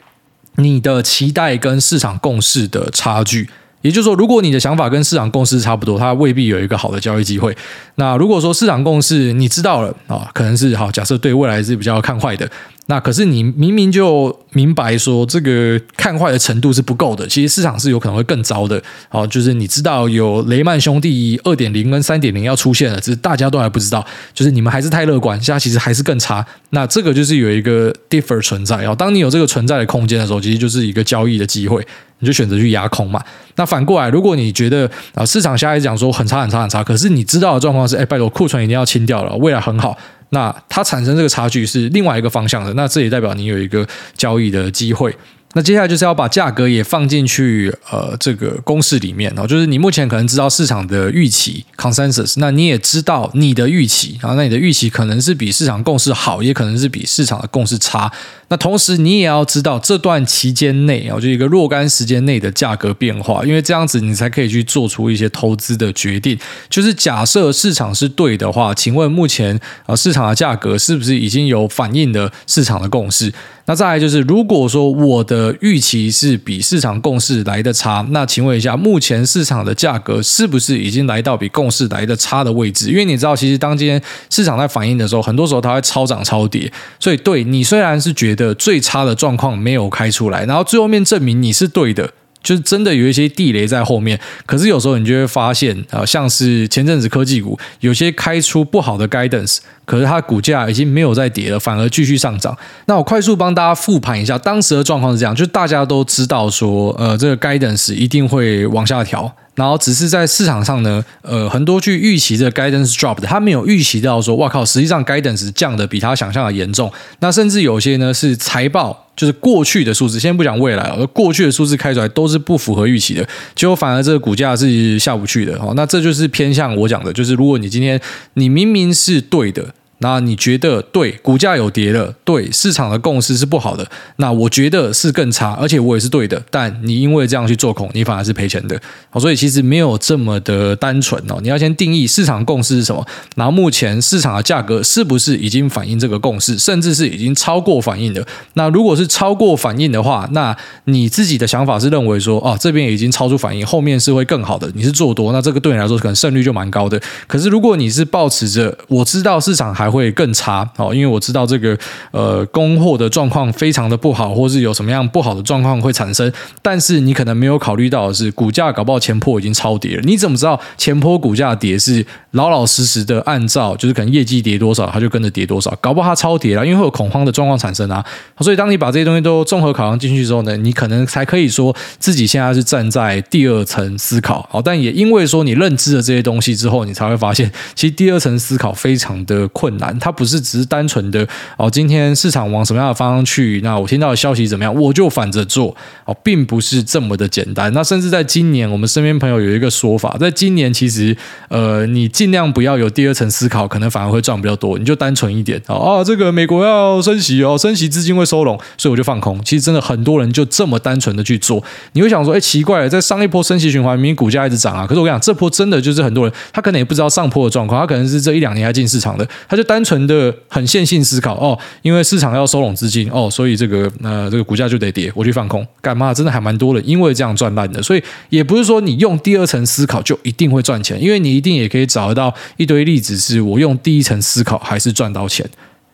[0.55, 3.49] 你的期待跟市场共识的差距。
[3.85, 7.55] 也就是说，如果你的想法跟市场共识差不多，它未必有一个好的交易机会。
[7.95, 12.49] 那如果说市场共识你知道了啊，可能是好，假设对未来是比较看坏的。
[12.87, 18.81] 那可是你明明就明白说这个看坏的程度是不够的，其实市场是有可能会更糟的。
[19.09, 26.45] 好，就是你知道有雷曼兄弟二点零跟三点零要出现了，只是大家都还不知道，就是你们还是太乐观，现在其实还是更差。
[26.69, 28.77] 那这个就是有一个 differ 存在。
[28.77, 31.83] 然后当你有这个存在的空间的时候，其实就是一个交易的机会，
[32.19, 33.19] 你就选择去压空嘛。
[33.55, 39.97] 那反过来，如果你觉得啊市场下一讲说很差很差很差，可是你知道的状况是，哎，拜托库存一定要清掉了，未来很好。
[40.35, 45.15] 那它产生这个差距是另外一个方向的，那这也代表你有一个交易的机会。
[45.57, 58.11] 那接下来就是要把价格也放进去，呃，这个公式里面哦，就是你目前可能知道市场的预期 consensus，那你也知道你的预期啊，那你的预期可能是比市场共识好，也可能是比市场的共识差。
[58.49, 66.37] 那同时你也要知道这段期间内啊，就一个若干时间内的价格变化，因为这样子你才可以去做出一些投资的决定。
[66.69, 73.33] 就是假设市场是对的话，请问目前啊市场的价格是不是已经有反映的市场的共识？
[73.67, 82.89] 那再来就是，如果说我的预期是比市场共识来的差，那请问一下，目前市场的价格是不是已经来到比共识来的差的位置？
[82.89, 86.71] 因为你知道，其实当今天市场在反应的时候，很多时候它会超涨超跌。
[86.99, 92.11] 所以，对你虽然是觉得最差的状况没有开出来，然后最后面证明你是对的。
[92.45, 102.55] 就是真的有一些地雷在后面，可是有时候你就会发现，啊，像是前阵子科技股有些开出不好的 guidance，可是它股价已经没有再跌了，反而继续上涨。
[102.85, 109.35] 那我快速帮大家复盘一下当时的状况是这样，就大家都知道说，呃，这个 guidance 一定会往下调。
[109.55, 116.91] 然后只是在市场上呢，呃，很多去预期这个 guidance drop 的，他没有预期到说，哇靠，实际上 guidance 降的比他想象的严重。
[117.19, 125.57] 那甚至有些呢是财报，就是过去的数字，先不讲未来，而过去的数字开出来都是不符合预期的，结果反而这个股价是下不去的。
[125.59, 127.99] 哦，那这就是偏向我讲的，就是如果你今天
[128.33, 129.73] 你明明是对的。
[129.99, 138.79] 那你觉得对，股价有跌了，对，市场的共识是不好的，那我觉得是更差，而且我也是对的，但你因为这样去做空，你反而是赔钱的。
[139.09, 143.05] 好，所以其实没有这么的单纯哦，你要先定义市场共识是什么，
[143.35, 148.25] 然后目前市场的价格是不是已经反映这个共识，甚至是已经超过反映的。
[148.53, 150.55] 那如果是超过反映的话，那
[150.85, 157.01] 你自己的想法是认为说，哦，这边已经超出反应，后面是会更好的，你是做多，那这个对你来说可能胜率就蛮高的。
[157.27, 161.77] 可是如果你是抱持着我知道市场还还会更差哦，因为我知道这个
[162.09, 166.31] 呃供货的状况非常的不好，或是有什么样不好的状况会产生，
[166.63, 170.01] 但是你可能没有考虑到的是，股价搞不好前坡已经超跌了。
[170.03, 175.71] 你怎么知道前坡股价跌是老老实实的按照就是可能业绩跌多少，它就跟着跌多少？
[175.79, 178.03] 搞不好它超跌了，因为会有恐慌的状况产生啊。
[178.39, 184.49] 所以当你把这些东西都综合考量进去之后呢，你可能才可以说自己现在是站在第二层思考。
[184.49, 189.97] 好，但也因为说你认知了这些东西之后，你才会发现，其实第二层思考非常的困难。
[189.99, 193.59] 它不是只是单纯的哦，今天市场往什么样的方向去？
[193.63, 197.71] 那我听到的消息怎么样，我就反着做哦，并不是这么的简单。
[197.73, 201.15] 那甚至在今年，我们身边朋友有一个说法，在今年其实
[201.49, 204.77] 呃，你尽量不要有第二层思考，可能反而会赚比较多。
[204.77, 209.41] 你就单纯一点哦，啊，这个美国要升息哦，升息资金会收拢，所以我就放空。
[209.43, 220.05] 其实真的很多人就这么单纯的去做，你会想说，哎，奇怪，在上一波升息循环，明明股价一直涨啊，可是我跟你讲，这波真的就是很多人他可能也不知道上坡的状况，他可能是这一两年才进市场的，他就单纯。
[220.05, 226.13] 的很线性思考哦，因为市场要收拢资金哦，所以这个呃这个股价就得跌，我去放空干嘛？
[226.13, 235.43] 真的还蛮多的，因为这样赚烂的，所以也不是说你用第二层思考就一定会赚钱，因为你一定也可以找得到一堆例子，是我用第一层思考还是赚到钱。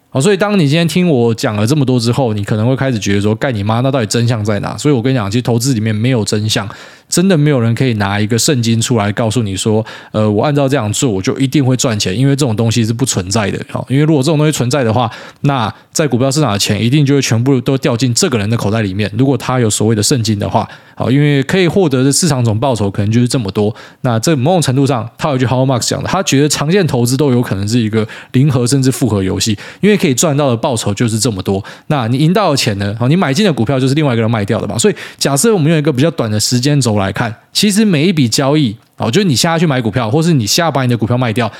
[0.09, 4.77] 好，所以当你今天听我讲了这么多之后，你可能会开始觉得说，干你妈，那到底真相在哪？
[4.77, 6.67] 所以我跟你讲，其实投资里面没有真相。
[7.11, 13.59] 真的没有人可以拿一个圣经出来告诉你说，呃，我按照这样做我就一定会赚钱，因为这种东西是不存在的。
[13.69, 19.11] 好，因为如果这种东西存在的话，那在股票市场的钱一定就会全部都掉进这个人的口袋里面。
[19.17, 23.75] 如果他有所谓的圣经的话，好，因为可以获得的市场总报酬可能就是这么多。
[24.01, 31.63] 那这某种程度上，他有句 Howard Marks 讲的，他觉得长线投资都有可能是一个零和甚至复合游戏，因为可以赚到的报酬就是这么多。
[31.87, 32.95] 那你赢到的钱呢？
[32.97, 34.77] 好，你买进的股票就是另外一个人卖掉的嘛。
[34.77, 41.51] 所以假设我们用一个比较短的时间轴来看，其实每一笔交易，哦，就是你现在去买股票，或是你下把你的股票卖掉，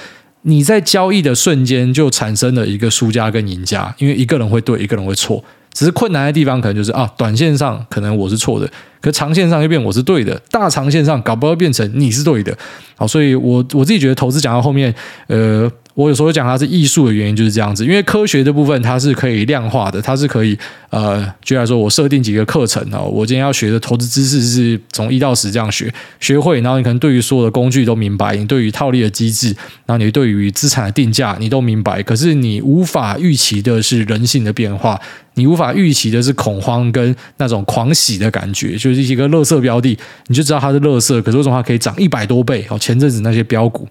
[0.43, 5.43] 你在交易的瞬间就产生了一个输家跟赢家，因为一个人会对，一个人会错。
[5.73, 12.57] 只是困难的地方可能就是啊，短线上可能我是错的，可长线上又变我是对的，大长线上搞不好变成你是对的。
[12.95, 14.93] 好，所以我我自己觉得投资讲到后面，
[15.27, 15.71] 呃。
[15.93, 20.57] 我有时候讲它是艺术的原因就是这样子，因为科学的部分它是可以量化的，它是可以
[20.89, 29.47] 呃，就来说，我设定几个课程哦，我今天要学的投资知识是从一到十这样学，学会，然后你可能对于所有的工具都明白，你对于套利的机制，
[29.85, 34.99] 然后你对于资产的定价你都明白，可是你无法预期的是人性的变化，
[35.33, 42.65] 你无法预期的是恐慌跟那种狂喜的感觉，就是一个垃圾标的，你就知道它是垃圾，可是为什么它可以涨一百多倍？
[42.69, 43.85] 哦，前阵子那些标股。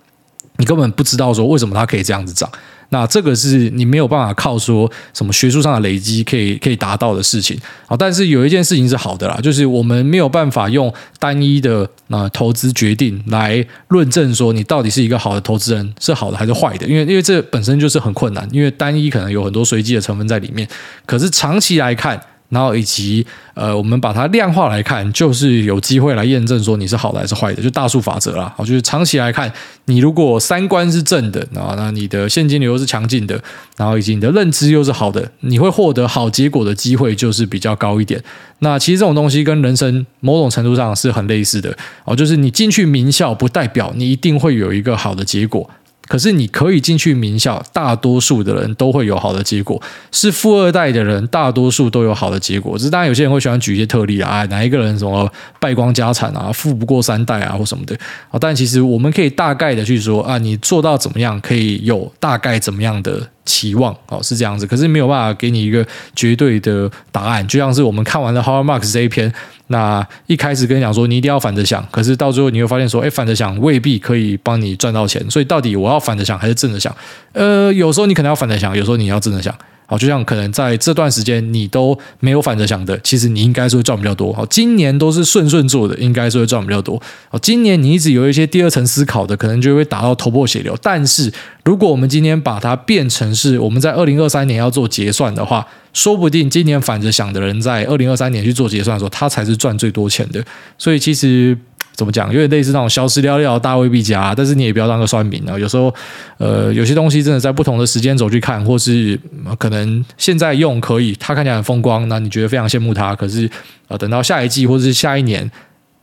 [0.60, 2.48] 你根本不知道说为什么它可以这样子涨，
[2.90, 7.58] 那这个是你没有办法靠说什么学术上的累积可以可以达到的事情。
[7.86, 20.68] 好，但是有一件事情是好的啦，就是我们没有办法用单一的呃投资决定来论证说你到底是一个好的投资人是好的还是坏的，因为因为这本身就是很困难，因为单一可能有很多随机的成分在里面，
[21.06, 22.20] 可是长期来看。
[22.50, 28.52] 然后以及呃，我们把它量化来看，就是有机会来验证说你是好的还是坏的，就大数法则啦。
[28.56, 29.50] 好，就是长期来看，
[29.86, 33.42] 你如果三观是正的，那那你的现金流是强劲的，
[33.76, 38.22] 然后以及你的认知又是好的，你会获得好结果的机会就是比较高一点。
[38.60, 45.68] 那其实这种东西跟人生某种程度上是很类似的哦，就是你进去名校不代表你一定会有一个好的结果。
[46.10, 49.80] 可是你可以进去名校，大多数的人都会有好的结果。
[50.10, 52.76] 是富二代的人，大多数都有好的结果。
[52.76, 57.96] 只是当然有些人会喜欢举一些特例啊，哪一个人什么败光家产啊，富不过三代啊，或什么的。
[58.40, 63.28] 但其实我们可以大概的去说啊，你做到怎么样，可以有大概怎么样的。
[63.50, 65.84] 期望哦，是这样子，可是没有办法给你一个
[66.14, 67.44] 绝对的答案。
[67.48, 69.32] 就像是我们看完了 Howard Marks 这一篇，
[69.66, 75.28] 那一开始跟你讲说你一定要反着想，可是到最后你会发现说，哎，反着想未必可以帮你赚到钱。
[75.28, 76.94] 所以到底我要反着想还是正着想？
[77.32, 79.52] 呃，有时候你可能要反着想，有时候你要正着想。
[79.90, 84.32] 好，就像可能在这段时间你都没有反着想的，其实你应该是会赚比较多。
[84.32, 87.02] 好，今年都是顺顺做的，应该是会赚比较多。
[87.28, 90.78] 好，今年你一直有一些第二层思考的，可能就会打到头破血流。
[90.80, 91.32] 但是
[91.64, 100.40] 如果我们今天把它变成是我们在二零二三年要做结算的话，说不定今年反着想的人在二零二三年去做结算的时候，他才是赚最多钱的。
[100.78, 101.58] 所以其实。
[102.00, 102.32] 怎么讲？
[102.32, 104.34] 有点类似那种小时了了，大未必佳。
[104.34, 105.58] 但是你也不要当个算命啊。
[105.58, 105.94] 有时候，
[106.38, 109.20] 呃，有些东西真的在不同的时间轴去看，或是
[109.58, 113.14] 可能现在用可以，它看起来很风光，那你觉得非常羡慕它。
[113.14, 113.46] 可是，
[113.88, 115.50] 呃，等到下一季或者是下一年，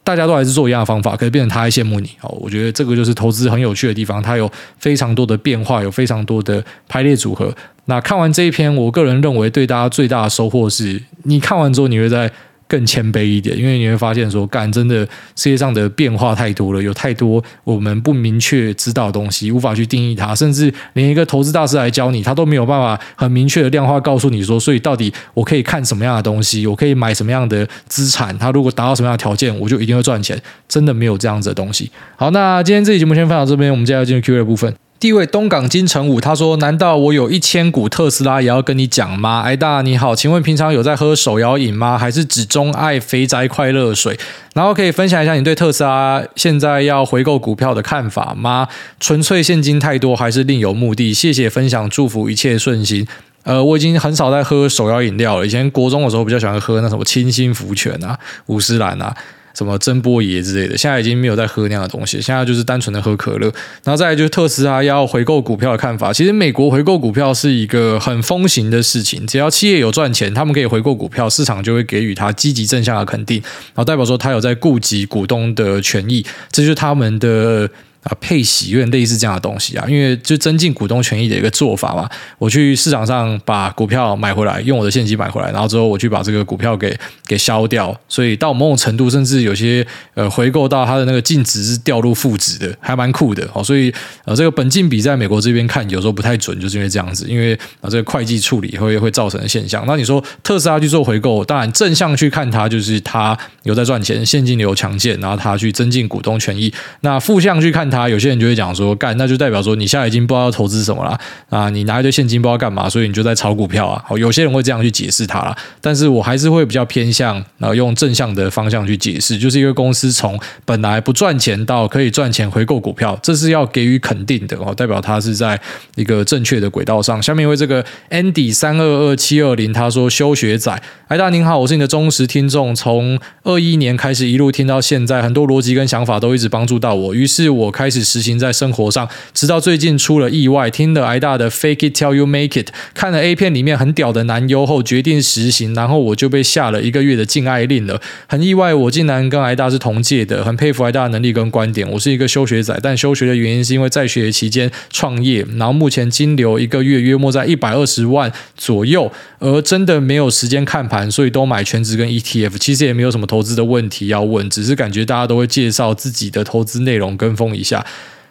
[0.03, 2.11] 大家都还是做一样的方法，可是变成他还羡慕你。
[2.19, 7.51] 好，我觉得这个就是投资很有趣的地方，它有非常多的变化，有非常多的排列组合。
[7.85, 12.31] 那看完这一篇，我个人认为对大家最大的收获是，你看完之后你会在。
[12.67, 31.89] 更谦卑一点，因为你会发现说，干真的世界上的变化太多了，有太多我们不明确知道的东西，无法去定义它，甚至连一个投资大师来教你，他都没有办法很明确的量化告诉你说，所以到底我可以看什么样的东西，我可以买什么样的资产，它如果达到什么样的条件，我就一定会赚钱，真的没有这样子的东西。
[32.15, 34.86] 好，那今天这期节目先分享到这边，我们接下来进入 Q&A 部分。
[34.99, 41.95] 第一位东港金城武他说：“难道我有一千股特斯拉也要跟你讲吗？”哎大你好，请问平常有在喝手摇饮吗？
[41.95, 44.17] 还是只钟爱肥宅快乐水？
[44.55, 48.67] 然后可以分享一下你对特斯拉现在要回购股票的看法吗？
[48.99, 51.13] 纯粹现金太多，还是另有目的？
[51.13, 53.07] 谢谢分享，祝福一切顺心。
[53.43, 59.15] 呃，我已经很少在喝手摇饮料了，以前国中的时候比较喜欢喝那什么清新福泉啊、五十岚啊。
[59.57, 63.51] 什么蒸波爷之类的，现在已经没有在喝那样的东西，现在就是单纯的喝可乐。
[63.83, 66.13] 然后再来就是特斯拉要回购股票的看法。
[66.13, 77.67] 其实美国回购股票是一个很风行的事情，只要企业有赚钱，他们可以回购股票，市场就会给予他积极正向的肯定，然后代表说他有在顾及股东的权益，这就是他们的
[78.03, 82.09] 啊配息，有点类似这样的东西啊，因为就增进股东权益的一个做法嘛。
[82.37, 93.63] 我去市场上把股票买回来，用我的现金买回来，然后之后我去把这个股票给给销掉，所以到某种程度，甚至有些呃回购到它的那个净值是掉入负值的，还蛮酷的哦。
[93.63, 93.93] 所以
[94.25, 99.83] 呃这个本金比在美国这边看有时候不太准，就是因为这样子，因为啊这个会计处理会会造成的现象。
[99.87, 106.73] 那你说特斯拉去做回购，当然正向去看它就是它有在赚钱，现金流强健，然后它去增进股东权益。
[107.01, 111.17] 那负向去看它，有些人就会讲说，干那就代表说你现在已经不知道要投资什么了
[111.49, 114.03] 啊，你拿一堆现金不知道干嘛，所以你就在炒股票啊。
[114.05, 125.57] 好有些人会这样去解释它啦，但是我还是会比较偏向啊用正向的方向去解释，就是一个公司从本来不赚钱到可以赚钱回购股票，这是要给予肯定的哦，代表它是在
[125.95, 127.23] 一个正确的轨道上。
[127.23, 151.87] 下面因为这个 Andy 三二二七二零他说休学仔，哎大您好，我是你的忠实听众，从二一年开始一路听到现在，很多逻辑跟想法都一直帮助到我，于是我开始实行在生活上，直到最近出了意外，听了艾大的 Fake It Till You Make It，看了 A 片里面很屌的男优后决定实行，然后我就被下了一个月的禁爱令了，很意外我竟然跟艾大是同届的，很佩服艾大的能力跟观点。
[151.91, 167.85] 我是一个休学仔，但休学的原因是因为在学期间创业，然后目前金流一个月约莫在一百二十万左右，而真的没有时间看盘，所以都买全职跟 ETF，其实也没有什么投资的问题要问，只是感觉大家都会介绍自己的投资内容，跟风一下。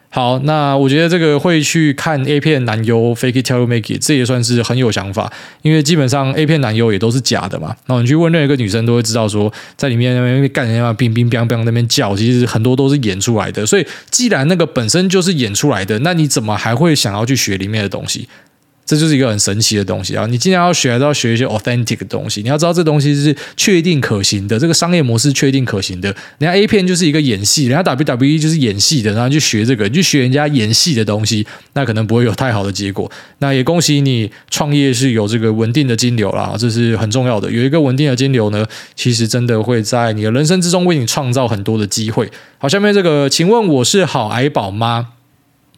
[0.09, 7.77] 好，那我觉得这个会去看 A 片男优 Fake It Till You Make It，这也算是很有想法，因为基本上 A 片男优也都是假的嘛。
[7.87, 13.66] 那你去问任何一个女生，都会知道说，在里面那边干人家冰冰冰冰那边叫，其实很多都是演出来的。
[13.66, 18.27] 所以，既然那个本身就是演出来的，那你怎么还会想要去学里面的东西？
[18.87, 20.27] 这就是一个很神奇的东西啊！
[20.27, 22.40] 你既然要学，都要学一些 authentic 的东西。
[22.40, 26.09] 你要知道这东西是确定可行的，这个商业模式确定可行的。
[26.38, 33.11] 人家 A 片就是一个演戏，人家 WWE 就是演戏的，然后去学这个，你去学人家演戏的东西，那可能不会有太好的结果。
[33.40, 37.51] 那也恭喜你创业是有这个稳定的金流啦，这是很重要的。
[37.51, 42.31] 有一个稳定的金流呢，其实真的会在你的人生之中为你创造很多的机会。
[42.59, 45.09] 好，下面这个，请问我是好癌宝吗？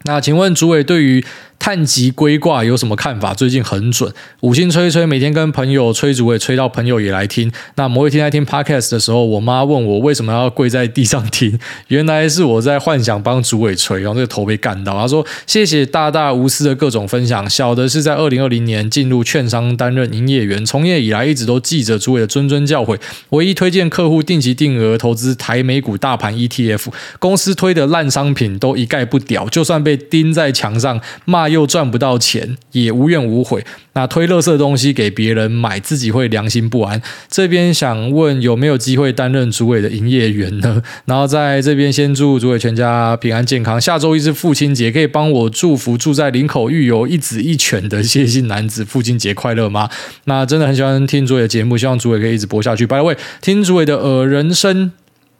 [0.05, 1.25] 那请问主委对于
[1.59, 3.35] 碳极龟卦有什么看法？
[3.35, 7.51] 最近很准，五星吹吹，每天跟朋友吹主委，吹到朋友也来听。
[7.75, 14.93] 那某一天在听 podcast 的时候，我妈问我为什么要跪在地上听， 原来是我在幻想帮主委吹，然后这个头被干到。
[14.95, 22.97] 她说：“谢谢大大无私的各种分享。”小的是在二零二零年进入券商担任营业员，从业以来一直都记着主委的谆谆教诲。
[23.31, 26.87] 唯一推荐客户定期定额投资台美股大盘 ETF，
[27.19, 31.48] 公司推的烂商品都一概不屌，就算被钉在墙上骂。
[31.49, 33.65] 又赚不到钱，也无怨无悔。
[33.95, 37.03] 那推垃圾东西给别人买，自己会良心不安。
[37.29, 40.81] 这边想问有没有机会担任主委的营业员呢？
[41.07, 43.81] 然后在这边先祝主委全家平安健康。
[43.81, 49.91] 下周一是父亲节，可以帮我祝福住在林口育有一子一犬的谢姓男子父亲节快乐吗？
[50.25, 52.87] 那真的很喜欢听主委的节目，希望主委可以一直播下去。
[52.87, 54.93] By the way，听主委的呃人生。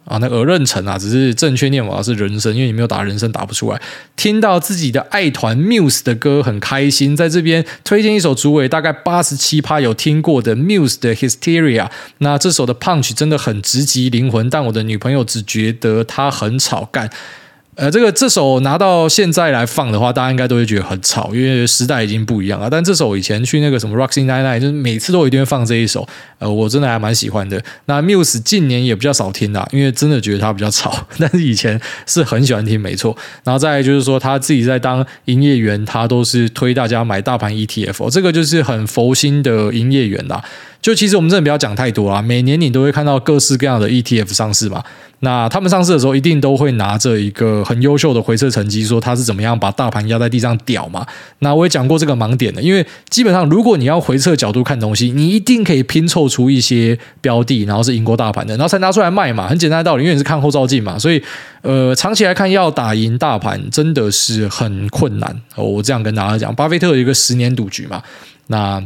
[0.09, 3.79] 啊，那个妊娠啊，只是正确念法是人生，因为你没有打人生打不出来。
[4.15, 11.89] 听到自己的爱团 Muse 的歌很开心，在这边推荐一首主委大概八十七趴有听过的 Muse 的 Hysteria。
[12.17, 17.09] 那这首的 Punch 真的很直击灵魂，但我的女朋友只觉得它很草干。
[17.79, 22.69] 呃，这个这首拿到现在来放的话，大家应该都会觉得很吵，因为时代已经不一样了。
[22.69, 26.05] 但这首以前去那个什么 Roxy Nine Nine，就是每次都一定会放这一首。
[26.39, 27.63] 呃，我真的还蛮喜欢的。
[27.85, 30.93] 那 Muse 近年也比较少听啦，因为真的觉得它比较吵。
[31.17, 33.15] 但是以前是很喜欢听，没错。
[33.45, 40.43] 然后再来就是说，他自己在当营业员，他都是推大家买大盘 ETF，哦，这个就是很佛心的营业员啦。
[40.81, 44.83] 就其实我们真的不要讲太多啊，每年你都会看到各式各样的 ETF 上市嘛。
[45.21, 51.05] 那他们上市的时候，一定都会拿着一个很优秀的回撤成绩，说他是怎么样把大盘压在地上屌嘛。
[51.39, 59.49] 那我也讲过这个盲点的，因为基本上如果你要回撤角度看东西，你一定可以拼凑出一些标的，然后是赢过大盘的，然后才拿出来卖嘛。
[59.49, 60.97] 很简单的道理，因为你是看后照镜嘛。
[60.97, 61.21] 所以，
[61.63, 65.41] 呃，长期来看要打赢大盘真的是很困难。
[65.57, 68.01] 我这样跟大家讲，巴菲特有一个十年赌局嘛。
[68.47, 68.81] 那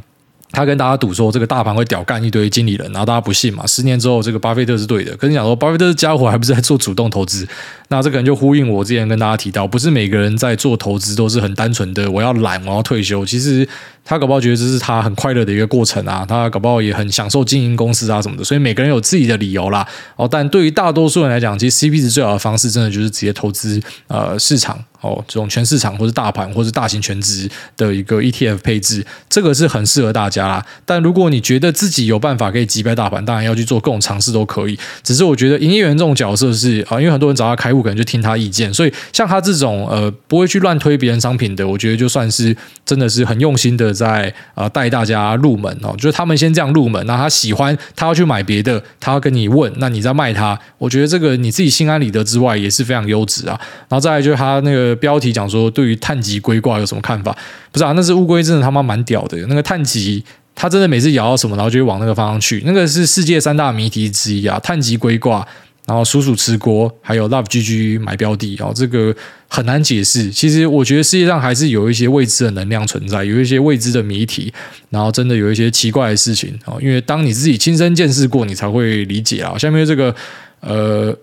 [0.53, 3.65] 他跟大家赌说，这个大盘会屌干一堆经理人，然后大家不信嘛。
[3.65, 5.17] 十年之后，这个巴菲特是对的。
[5.17, 7.45] 跟你讲说，巴菲特这家伙还不是在做主动投资？
[7.87, 13.25] 那这个人就呼应我之前跟大家提到，不是每个人在做投资都是很单纯的，我要懒，我要退休。
[13.25, 13.67] 其实
[14.05, 19.87] 他搞不好觉得这是他很快乐的一个过程啊，他搞不好也很享受经营公司啊什么的，所以每个人有自己的理由啦。
[20.15, 24.83] 哦，但对于大多数人来讲，其实 CP 值最好的方式，真的就是直接投资呃市场。
[25.01, 30.65] 哦，这种全市场或是大盘或是大型全值的一个 ETF 配置，这个是很适合大家啦。
[30.85, 34.79] 但如果你觉得自己有办法可以击败大盘，当然要去做各种尝试都可以。
[35.03, 45.93] 只是我觉得营业员这种角色是啊，因为很多人找他开户，可能就听他意见，所以像他这种呃不会去乱推别人商品的，我觉得就算是真的是很用心的在啊带大家入门哦。
[45.97, 53.59] 就是他们先这样入门，那他喜欢，他要去买别的，他要跟你问，那你再卖他，我觉得这个你自己心安理得之外，也是非常优质啊。
[53.89, 54.93] 然后再来就是他那个。
[55.03, 57.35] 标题讲说，对于碳极龟挂有什么看法？
[57.73, 59.37] 不是啊，那只乌龟真的他妈蛮屌的。
[59.47, 60.23] 那个碳极，
[60.55, 62.63] 它真的每次咬到什么，然后就会往那个方向去。
[62.65, 64.57] 那个是世界三大谜题之一啊。
[64.59, 65.45] 碳极龟挂，
[65.85, 69.15] 然后鼠鼠吃锅，还有 Love GG 买标的哦，这个
[69.47, 70.29] 很难解释。
[70.29, 74.53] 其实我觉得世界上还是有一些未知的能量存在，有一些未知的谜题，
[74.89, 76.79] 然后真的有一些奇怪的事情哦。
[76.81, 79.57] 因为当你自己亲身见识过，你才会理解啊。
[79.57, 80.15] 下面这个
[80.61, 81.17] 呃。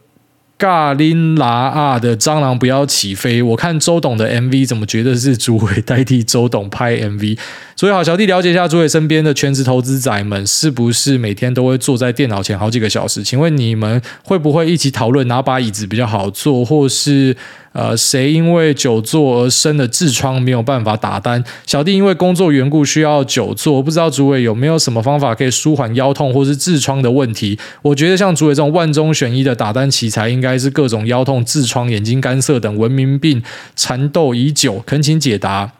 [0.60, 3.42] 嘎林拉啊的蟑螂不要起飞！
[3.42, 7.38] 我看周董的 MV，怎么觉得是朱伟代替周董拍 MV？
[7.74, 13.24] 所以好，小弟了解一下朱伟身边的全职投资仔们，是不是每天都会坐在电脑前好几个小时？
[13.24, 17.34] 请问你们会不会一起讨论哪把椅子比较好坐，或是？
[17.72, 21.44] 呃，谁因为久坐而生的痔疮没有办法打单？
[21.66, 27.58] 小弟因为工作缘故需要久坐，不知道主委有没有什么方法可以舒缓腰痛或是痔疮的问题？
[27.82, 33.42] 我觉得像主委这种万中选一的打单奇才，应该是各种腰痛、痔疮、眼睛干涩等文明病
[33.76, 35.79] 缠斗已久，恳请解答。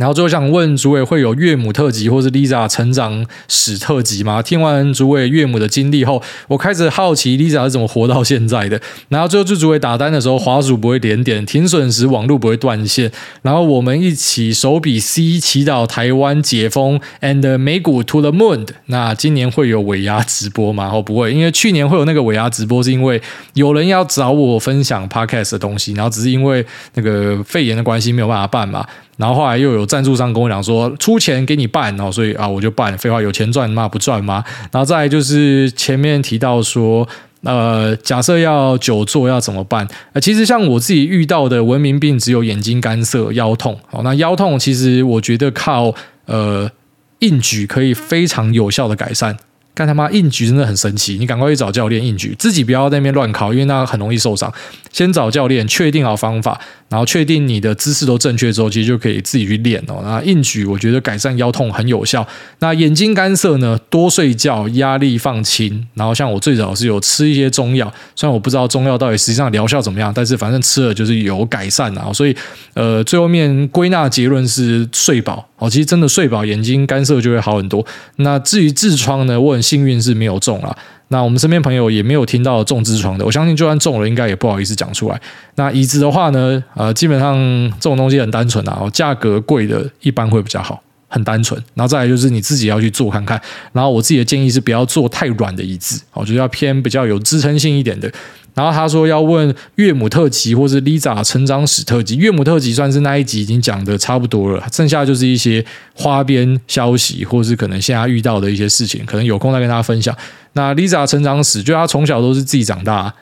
[0.00, 4.40] 然后最后想问主委，会有岳母特辑或是 Lisa 成长史特辑吗？
[4.40, 8.80] 听完主委岳母的经历后，我开始好奇 Lisa 是怎么活到现在的。
[9.10, 13.12] 然后最后就主委打单的时候，滑鼠不会连点，停损时网络不会断线。
[13.42, 18.66] 然后我们一起手比 C 祈祷台湾解封，and 美股 to the moon。
[18.86, 20.90] 那今年会有尾牙直播吗？
[20.90, 23.20] 哦，不会，因为去年会有那个尾牙直播，是因为
[23.52, 28.86] 有人要找我分享 Podcast 的东西，然后只是因为那个肺炎的关系没有办法办嘛。
[29.20, 32.96] 然后后来又有赞助商跟我讲说出钱给你办，然后所以啊我就办。
[32.96, 34.42] 废话，有钱赚嘛，不赚吗？
[34.72, 37.06] 然后再就是前面提到说，
[37.42, 39.86] 呃，假设要久坐要怎么办？
[40.14, 43.78] 呃，其实像我自己遇到的文明病只有眼睛干涩、腰痛。
[43.86, 45.94] 好，那腰痛其实我觉得靠
[46.24, 46.70] 呃
[47.18, 49.36] 硬举可以非常有效的改善。
[49.72, 54.52] 干他妈硬举真的很神奇，你赶快去找教练硬举，自己不要在那边乱考，因为那很容易受伤。
[54.92, 56.60] 先找教练确定好方法，
[56.90, 60.00] 然后确定你的姿势都正确之后，其实就可以自己去练哦。
[60.02, 62.26] 那硬举我觉得改善腰痛很有效。
[62.58, 63.78] 那眼睛干涩呢？
[63.88, 65.86] 多睡觉，压力放轻。
[65.94, 72.12] 然后像我最早是有吃一些中药，虽然我不知道中药到底实际上疗效怎么样，但是反正吃了就是有改善啊。
[72.12, 72.36] 所以
[72.74, 75.48] 呃，最后面归纳结论是睡饱。
[75.58, 77.86] 哦，其实真的睡饱，眼睛干涩就会好很多。
[78.16, 79.40] 那至于痔疮呢？
[79.40, 80.76] 我很幸运是没有中了。
[81.12, 83.24] 那我们身边朋友也没有听到中痔疮的。
[83.24, 85.20] 我相信就算中了，应该也不好意思讲出来。
[85.56, 86.62] 那椅子的话呢？
[86.74, 87.36] 呃，基本上
[87.80, 88.88] 这种东西很单纯啊。
[88.92, 91.60] 价格贵的一般会比较好，很单纯。
[91.74, 93.40] 然后再来就是你自己要去做看看。
[93.72, 98.10] 然后我自己的建议是不要做太软的椅子，我觉得要偏比较有支撑性一点的。
[98.54, 110.14] 然后他说要问岳母特辑或是 Lisa 成长史特辑，岳母特辑算是那一集已经讲的差不多了，剩下就是一些花边消息，或是可能现在遇到的一些事情，可能有空再跟大家分享。
[110.54, 113.12] 那 Lisa 成长史，就他从小都是自己长大，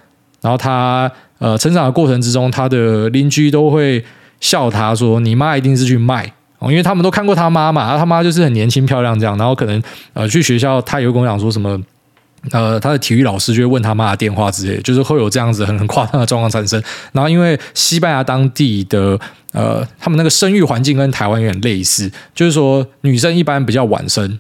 [0.41, 4.03] 然后他呃成长的过程之中，他的邻居都会
[4.41, 9.83] 笑他说：“你妈一定是去卖哦，因为他们都看过他妈嘛，他妈就是很年轻漂亮这样，然后可能
[10.15, 11.79] 呃去学校，他有跟我讲说什么。”
[12.51, 16.83] 呃，他的体育老师就会问他妈的电话之类，就是会有这样子很很夸张的状况产生。
[17.13, 19.19] 然后，因为西班牙当地的
[19.53, 24.39] 呃，他们那个生育环境跟台湾有点类似，就是说女生一般比较晚生。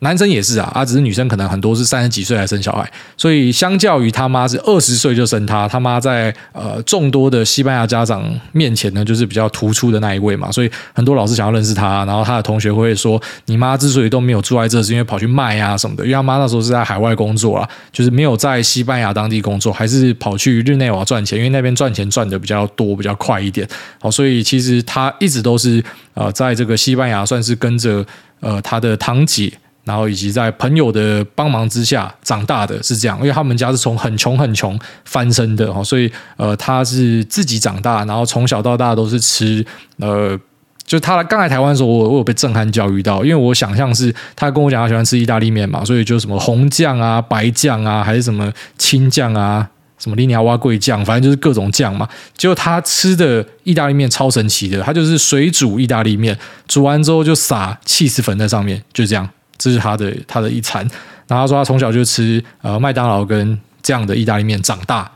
[0.00, 2.86] 男生也是啊，啊，只是女生可能很多是三十几岁才生小孩，
[3.16, 8.22] 所以相较于他妈是二十岁就生他，他妈在呃众多的西班牙家长
[8.52, 23.66] 面前呢，就是比较突出的那一位嘛，所以很多老师想要认识他，然后他的同学会说，你妈之所以都没有住在这，是因为跑去卖啊什么的，因为他妈那时候是在海外工作啊，就是没有在西班牙当地工作，还是跑去日内瓦赚钱，因为那边赚钱赚的比较多，比较快一点，
[24.00, 25.82] 好，所以其实他一直都是
[26.12, 28.04] 呃在这个西班牙算是跟着
[28.40, 29.50] 呃他的堂姐。
[29.84, 39.64] 然后以及在朋友的帮忙之下长大的是这样，因为他们家是从很穷很穷翻身的哈，所以呃他是自己长大，然后从小到大都是吃
[39.98, 40.38] 呃，
[40.84, 49.68] 就他刚来台湾的时候，我我有被震撼教育到，因为我想象是他跟我讲他喜欢吃意大利面嘛，所以就什么红酱啊、白酱啊，还是什么青酱啊。
[49.96, 52.06] 什么尼亚瓦贵酱，反正就是各种酱嘛。
[52.36, 59.26] 结果他吃的意大利面超神奇的，他就是水煮意大利面，煮完之后就撒起司粉在上面，就这样，
[59.58, 60.82] 这是他的他的一餐。
[61.26, 65.10] 然后他说他从小就吃呃麦当劳跟这样的意大利面长大。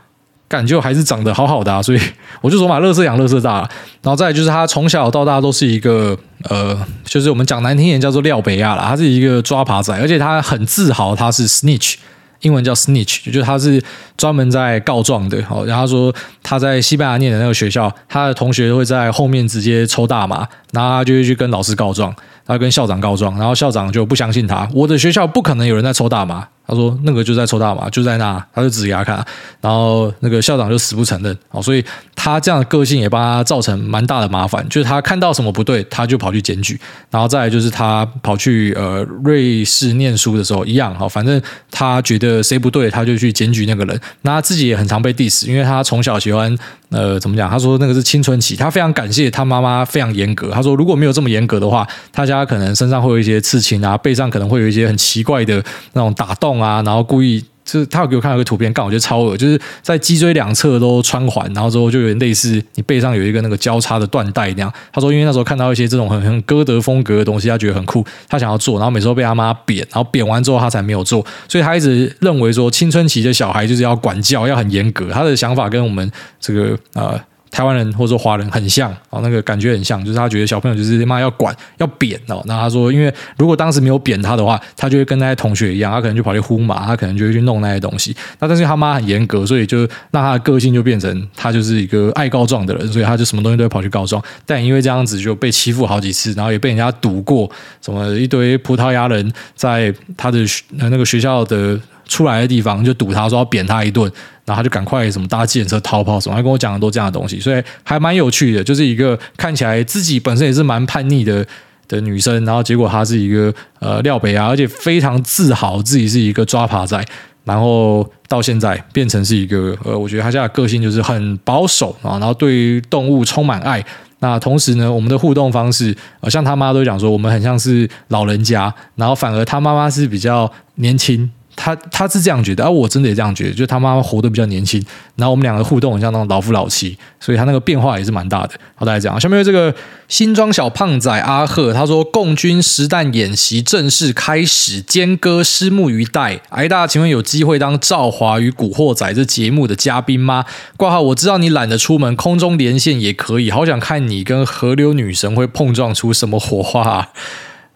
[0.47, 2.01] 感觉还是长得好好的，所以
[2.41, 3.57] 我就说嘛，乐色养乐色大。
[4.01, 11.97] 然后再就是他从小到大都是一个呃，就是我们讲难听点叫做廖北亚啦，他是一个抓爬仔，而且他很自豪他是 snitch，
[12.41, 13.81] 英文叫 snitch，就他是
[14.17, 15.41] 专门在告状的。
[15.43, 22.15] 好，然后他说他在西班牙念的那个学校，他的同学会在后面直接抽大麻，然后他就会去跟老师告状，
[22.45, 26.47] 他跟校长告状，然后校长就不相信他，我的学校不可能有人在抽大麻。
[26.69, 29.15] 他说：“那个就在抽大麻，就在那，他就指给他看，
[29.59, 31.83] 然后那个校长就死不承认，哦，所以
[32.15, 41.41] 他这样的个性也帮他造成蛮大的麻烦，就是他看到什么不对，他就跑去检举，然后再来就是他跑去呃瑞士念书的时候一样，哈，反正
[41.71, 46.55] 他觉得谁不对，他就去检举那个人，那他自己也很常被 diss，因为他从小喜欢。”
[46.89, 47.49] 呃，怎么讲？
[47.49, 50.49] 他说那个是青春期，他非常感谢他妈妈非常严格。
[50.51, 55.63] 他说如果没有这么严格的话，他家可能身上会有一些刺青啊，背上可能会有一些很奇怪的
[55.93, 57.43] 那种打洞啊，然后故意。
[57.71, 64.73] 就是他有给我看到一个图片，刚好就超恶，就是在脊椎两侧都穿环，然后之后就有点类似你背上有一个那个交叉的缎带那样。
[64.91, 75.09] 他说，因为那时候看到一些这种很很歌德风格的东西，他觉得很酷，他想要做，然后每次都被他妈扁，然后扁完之后他才没有做，所以他一直认为说青春期的小孩就是要管教，要很严格。
[75.11, 77.23] 他的想法跟我们这个啊。
[77.51, 82.41] 台湾人或者说华人很像哦，那个感觉很像，就是他觉得小朋友就是妈要管要扁哦。
[82.45, 88.15] 那他说，因为如果当时没有扁他的话，他就会跟那些同学一样，他可能就跑去呼麻，他可能就会去弄那些东西。
[88.39, 89.79] 那但是他妈很严格，所以就
[90.11, 94.23] 让他的个性就变成他就是一个爱告状的人，所以他就什么东西都会跑去告状。
[94.45, 97.49] 但因为这样子就被欺负好几次，然后也被人家堵过，
[97.81, 100.39] 什么一堆葡萄牙人在他的
[100.71, 101.79] 那个学校的。
[102.09, 104.11] 出来的地方就堵他，说要扁他一顿，
[104.49, 108.63] 然后他就赶快什么搭计程车逃跑什么，他跟我讲很多这样的东西，所以还蛮有趣的。
[108.63, 111.45] 就是一个看起来自己本身也是蛮叛逆的
[111.87, 116.99] 的女生，然后结果她是一个呃廖北啊，而且非常自豪自己是一个抓爬仔，
[117.43, 123.85] 然后到现在变成是一个呃，我觉得他现在个性就是很保守啊，然后对于动物充满爱。
[124.21, 131.31] 那同时呢，我们的互动方式，呃，像他妈都讲说，我们很像是老人家，然后反而他妈妈是比较年轻。
[131.61, 134.81] 他他是这样觉得，而、啊、我真的也这样觉得，就是他妈妈活得比较年轻，
[135.17, 138.51] 然后我们两个互动很像那种老夫老妻，所以他那个变化也是蛮大的。
[138.75, 139.75] 好，大家讲，下面有这个
[140.07, 146.39] 新装小胖仔阿赫，他说共军实弹演习正式开始，坚哥拭目以待。
[146.51, 150.45] 癌大家，请问有机会当《赵华与古惑仔》这节目的嘉宾吗？
[150.77, 153.51] 挂号，我知道你懒得出门，空中连线也可以。
[153.51, 157.09] 好想看你跟河流女神会碰撞出什么火花、啊。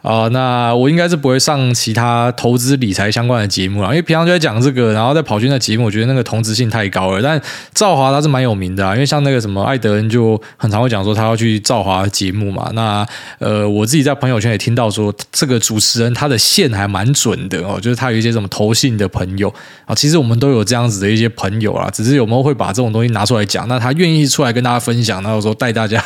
[0.04, 7.22] 啊、那我应该是不会上其他投资理财相关的节目了，因为平常就在讲这个，然后再跑去那节目，我觉得那个同质性太高了。
[7.22, 7.41] 但
[7.74, 12.70] 赵华他是蛮有名的啊，因为像那个什么艾德恩就很常会讲说他要去赵华节目嘛。
[12.74, 13.08] 那
[13.39, 19.47] 呃，我自己在朋友圈也听到说，这个主持人他的线还蛮准的哦，就是他有一些什么投信的朋友
[19.86, 23.66] 啊，其实我们都有这样子的一些朋友啊，只是有没有会把这种东西拿出来讲？
[23.70, 26.04] 那他愿意出来跟大家分享，然后说带大家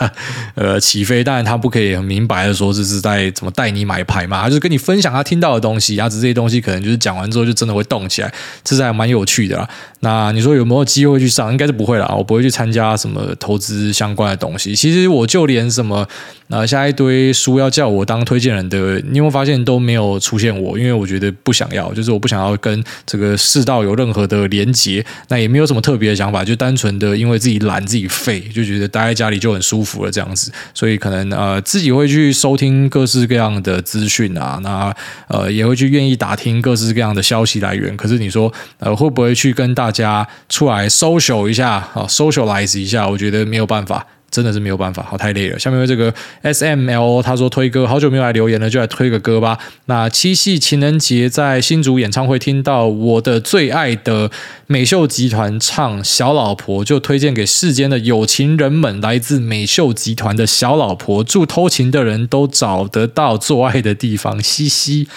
[0.53, 3.86] 呃起飞，当然他不可以很明白的说这是在怎么带你。
[3.87, 8.33] 买牌嘛，就是跟你分享他听到的东西，啊，只是这些东西可能就是讲完之后就真的会动起来，
[8.63, 9.67] 这是还蛮有趣的啦。
[10.01, 11.49] 那你说有没有机会去上？
[11.51, 14.75] 应该是不会啦，我不会去参加什么投资相关的东西。
[14.75, 16.05] 其实我就连什么
[16.49, 20.77] 呃，下一堆书要叫我当推荐人的，你有没有发现都没有出现我？
[20.77, 25.05] 因为我觉得不想要，就是我不想要跟这个世道有任何的连结。
[25.29, 30.51] 那也没有什么特别的想法，就单纯的因为自己懒自己废，就觉得待在家里就很舒服了这样子。
[30.73, 34.95] 所以可能呃自己会去收听各式各样的资讯啊，那
[35.27, 37.95] 呃也会去愿意打听各式各样的消息来源。
[37.97, 43.07] 可是你说呃会不会去跟大家出来 social 一下啊，socialize 一下？
[43.07, 44.05] 我觉得没有办法。
[44.37, 45.57] 真的是没有办法，好太累了。
[45.57, 46.13] 下面有这个
[46.43, 49.57] S M L，他说推歌，好久没有来留言了，就来推个歌吧。
[49.85, 54.29] 那七夕情人节在新竹演唱会听到我的最爱的
[54.67, 65.07] 美秀集团唱《小老婆》，就推荐给世间的有情人们，来自美秀集团的小老婆，祝偷情的人都找得到做爱的地方，嘻嘻。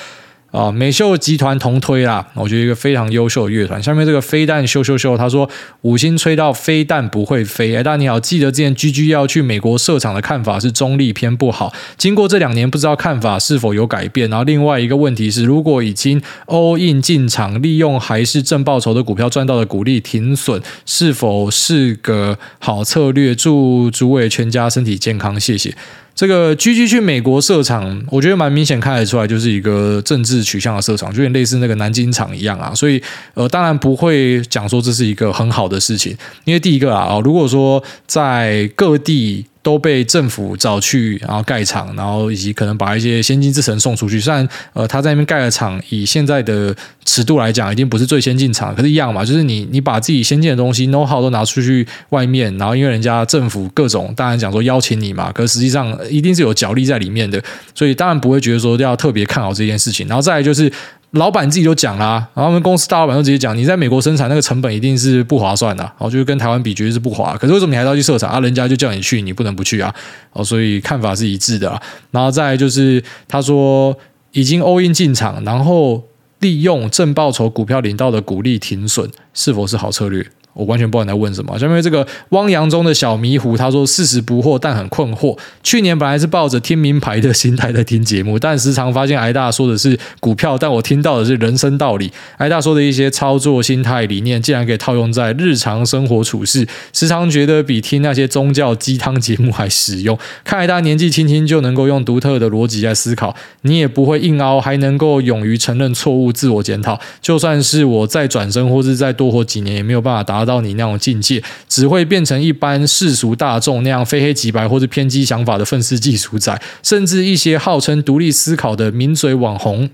[0.50, 3.80] 啊，美秀集团同推啦，我觉得一个非常优秀的乐团。
[3.80, 5.48] 下面这个飞弹咻咻咻，他说
[5.82, 7.76] 五星吹到飞弹不会飞。
[7.76, 11.72] 哎，大你好，记得之前 GG 要去美国设厂的看法是中立偏不好。
[11.96, 14.28] 经过这两年，不知道看法是否有改变。
[14.28, 23.34] 然后另外一个问题是，如果已经 all in 进场，利用还是正报酬的股票赚到的股利停损，是否是个好策略？
[23.34, 25.74] 祝诸位全家身体健康，谢谢。
[26.20, 32.74] 这个 GG 去美国设厂，我觉得蛮明显看得出来，就是一个政治取向的设厂，就有点类似那个南京厂一样啊。
[32.74, 33.02] 所以
[33.32, 36.14] 呃，当然不会讲说这是一个很好的事情，
[36.44, 39.46] 因为第一个啊，如果说在各地。
[39.62, 44.18] 都被政府找去，然后盖厂，然后以及可能把一些先进制程送出去。
[44.18, 57.42] 虽然呃他在那边盖了厂，以现在的尺度来讲，已经不是最先进厂，可是一样嘛，就是你你把自己先进的东西 know how 都拿出去外面，然后因为人家政府各种当然讲说邀请你嘛，可实际上一定是有角力在里面的，
[57.74, 60.08] 所以当然不会觉得说要特别看好这件事情。
[60.08, 60.72] 然后再来就是。
[61.12, 67.36] 老板自己就讲啦，然后我们公司大老板都直接讲，你在美国生产那个成本一定是不划算的，哦就是跟台湾比绝对是不划。
[67.36, 68.38] 可是为什么你还要去设厂啊？
[68.38, 69.92] 人家就叫你去，你不能不去啊！
[70.32, 71.80] 哦，所以看法是一致的。
[72.12, 73.96] 然后再就是他说
[74.30, 76.04] 已经 all in 进场，然后
[76.38, 80.24] 利用正报酬股票领到的股利停损，是否是好策略？
[80.52, 81.58] 我完全不知道你在问什么。
[81.58, 85.36] 下面这个汪洋中的小迷糊，他说四十不惑，但很困惑。
[85.62, 92.10] 去年本来是抱着听名牌的心态在听节目，但时常发现挨大说的是股票，但我听到的是人生道理。
[92.38, 100.18] 挨大说的一些操作心态理念，竟然可以套用在日常生活处事，时常觉得比听那些宗教鸡汤节目还实用。
[100.44, 106.98] 看挨大年纪轻轻就能够用独特的逻辑来思考，你也不会硬凹，还能够勇于承认错误、自我检讨。
[107.20, 110.50] 就算是我再转生，或是再多活几年，也没有办法达达。
[110.50, 119.88] 到你那种境界，只会变成一般世俗大众那样非黑即白或者偏激想法的愤世嫉俗仔，甚至一些号称独立思考的名嘴网红。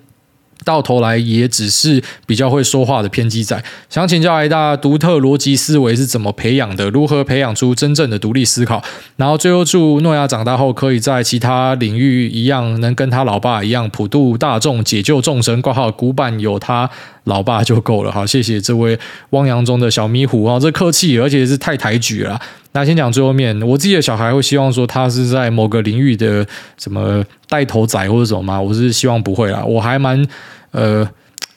[0.66, 6.90] 到头来也只是比较会说话的偏激仔，想请教挨大独特逻辑思维是怎么培养的？
[6.90, 8.82] 如何培养出真正的独立思考？
[9.14, 15.62] 然后最后祝诺亚长大后可以在其他领域一样，能跟他老爸一样普度大众、解救众生。
[15.62, 16.90] 挂号古板有他
[17.24, 18.10] 老爸就够了。
[18.10, 18.98] 好，谢谢这位
[19.30, 22.40] 汪洋中的小迷糊啊，这客气，而且是太抬举了。
[22.72, 26.44] 那先讲最后面，我自己的小孩会希望说他是在某个领域的
[26.76, 28.60] 什么带头仔或者什么吗？
[28.60, 30.26] 我是希望不会啦，我还蛮。
[30.70, 31.08] 呃，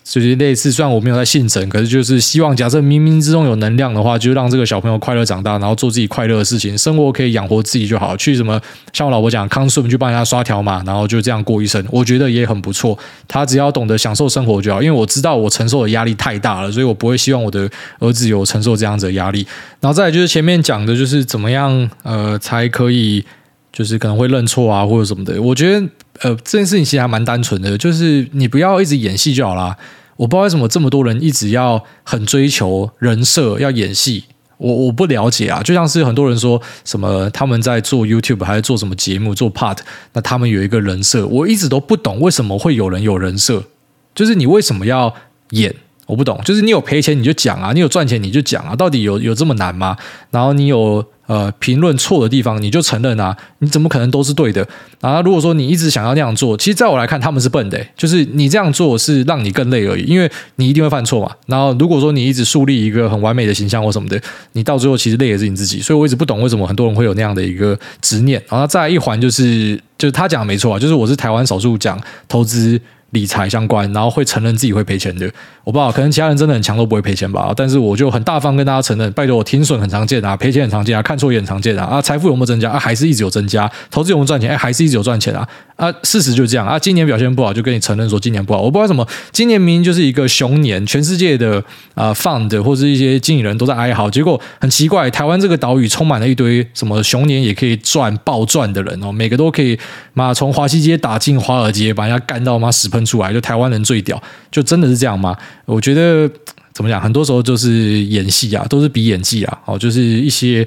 [0.04, 8.18] 就是类似，虽然我没有在信神，可是就是希望，假设冥冥之中有能量的话，就让这个小朋友快乐长大，然后做自己快乐的事情，生活可以养活自己就好。
[8.18, 8.60] 去什么，
[8.92, 12.98] 像我老婆讲，康顺去帮人家刷条码，然后就这样过一生，我觉得也很不错。
[13.28, 19.46] 他只要懂得享受生活就好，因为我知道我承受的压力太大了，所以我不会希望我的儿子有承受这样子的压力。
[19.80, 23.24] 然后再就是前面讲的，就是怎么样呃才可以。
[23.80, 25.42] 就是可能会认错啊，或者什么的。
[25.42, 25.88] 我觉得，
[26.20, 29.74] 呃，这件事情其实还蛮单纯的，就是你不要一直演戏就好啦。
[30.18, 34.26] 我不知道为什么这么多人一直要很追求人设，要演戏。
[34.58, 35.64] 我我不了解啊。
[35.64, 39.78] 就像是很多人说什么他们在做 YouTube 还是做什么节目做 Part，
[40.12, 43.64] 那他们有一个人设，我一直都不懂为什么会有人有人设。
[44.14, 45.16] 就是你为什么要
[45.52, 45.74] 演？
[46.10, 46.40] 我不懂。
[46.44, 49.96] 就是你有赔钱你就讲啊，你有赚钱你就讲啊，到底有有这么难吗？
[50.32, 51.06] 然后你有。
[51.30, 54.68] 呃，评论错的地方你就承认啊，你怎么可能都是对的？
[55.00, 61.32] 然后如果说你一直想要那样做，其实在我来看他们是笨的，就是你这样做是让你更累而已，因为你一定会犯错嘛。
[61.46, 64.20] 然后如果说你一直树立一个很完美的形象或什么的，
[64.54, 65.80] 你到最后其实累的是你自己。
[65.80, 68.44] 所以我一直不懂为什么很多人会有那样的一个执念。
[68.50, 72.82] 然后再来一环就是，就是他讲的没错啊，就是我是台湾少数讲投资。
[73.12, 75.26] 理财相关，然后会承认自己会赔钱的，
[75.64, 77.52] 我不知道，可能其他人真的很强都不会赔钱吧。
[77.56, 81.86] 但是我就很大方跟大家承认，拜托我停损很常见啊，赔钱很常见啊，看错也很常见啊。
[81.86, 82.80] 啊，财富有没有增加啊？
[82.80, 83.70] 还是一直有增加。
[83.90, 84.52] 投资有没有赚钱？
[84.52, 85.48] 哎，还是一直有赚钱啊。
[85.80, 86.78] 啊，事实就这样啊。
[86.78, 88.62] 今年表现不好，就跟你承认说今年不好。
[88.62, 91.64] 我不知道什么，今年明明就是一个熊年，全世界的
[91.96, 99.80] 啊 fund 或者一些经理人都在哀嚎，结果很奇怪，台湾这个岛屿充满了一堆什么熊年也可以赚暴赚的人哦，每个都可以
[100.14, 104.22] 妈从华西街打进华尔街，把人家干到妈屎喷出来，就台湾人最屌，
[104.52, 105.34] 就真的是这样吗？
[105.64, 106.30] 我觉得
[106.80, 110.66] 怎么讲，很多时候就是演戏啊，都是比演技啊，哦，就是一些。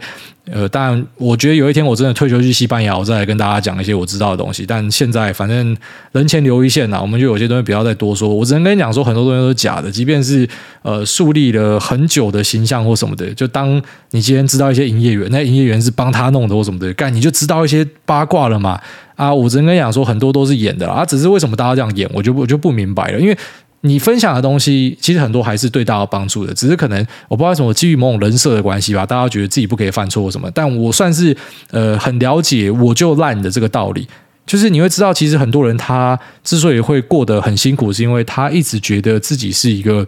[0.51, 4.67] 呃，当然，我觉得有一天我真的退休去西班牙，我再来跟大家讲一些我知道的东西。
[4.67, 5.75] 但现在反正
[6.11, 8.29] 人前留一线呐，我们就有些东西不要再多说。
[8.29, 10.47] 我只能跟你讲说，很多东西都是假的，即便是
[10.83, 18.81] 呃树立了很久的形象或什么的，就当你今天知道一些营业员，那营业员是帮他弄的或什么的，干你就知道一些八卦了嘛。
[19.15, 23.39] 啊，我只能跟你讲说，很多都是演的啦，啊，只是为什么大家这样演，我就我就不明白了，因为。
[23.83, 30.51] 你分享的东西其实很多还是对大家帮助的，只是可能我不知道什么基于某种人设的关系吧，大家觉得自己不可以犯错什么。
[30.55, 31.37] 但我算是
[31.71, 34.09] 呃很了解我就烂的这个道理，
[34.47, 40.07] 就是你会知道，其实很多人他之所以会过得很辛苦，是因为他一直觉得自己是一个。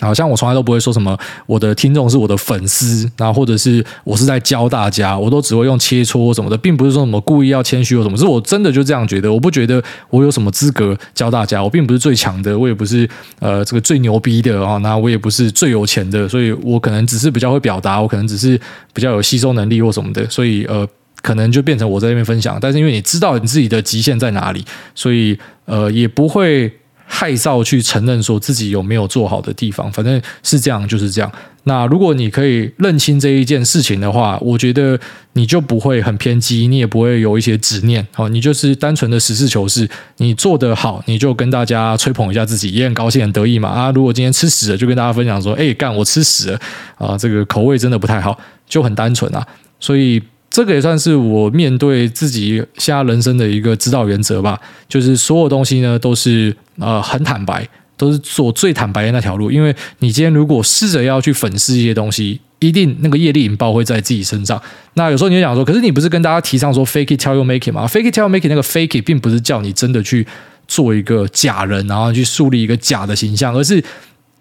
[0.00, 1.16] 好像我从来都不会说什么
[1.46, 18.60] 我的听众是我的粉丝，然后或者是我是在教大家，我都只会用切磋什么的，并不是说什么故意要谦虚或什么，是我真的就这样觉得，我不觉得我有什么资格教大家，我并不是最强的，我也不是呃这个最牛逼的啊，那我也不是最有钱的，所以我可能只是比较会表达，我可能只是
[18.92, 20.86] 比较有吸收能力或什么的，所以呃。
[21.22, 22.56] 可能就变成我在这边分享。
[22.60, 26.72] 但是因为你知道你自己的极限在哪里，所以呃也不会。
[27.08, 31.32] 害臊去承认说自己有没有做好的地方，反正是这样就是这样。
[31.62, 34.98] 那如果你可以认清这一件事情的话，我觉得
[35.32, 38.06] 你就不会很偏激，你也不会有一些执念。
[38.12, 39.88] 好，你就是单纯的实事求是，
[40.18, 43.68] 你做得好，你就跟大家吹捧一下自己，也很高兴很得意嘛。
[43.68, 46.60] 啊，如果今天吃屎了，就跟大家分享说，哎，干我吃屎了
[46.98, 48.38] 啊，这个口味真的不太好，
[48.68, 49.46] 就很单纯啊。
[49.80, 50.22] 所以。
[50.56, 59.50] 这个也算是我面对自己现在人生的一个指导原则吧，就是所有东西呢都是呃很坦白，都是做最坦白的那条路。
[59.50, 64.58] 因为你今天如果试着要去粉饰一些东西，一定那个业力引爆会在自己身上。
[64.94, 69.04] 那有时候你就想说，可是你不是跟大家提倡说 fake it till you make it 吗？fake it till you make it 那个 fake it
[69.04, 70.26] 并不是叫你真的去
[70.66, 73.84] 做一个假人，然后去树立一个假的形象，而是。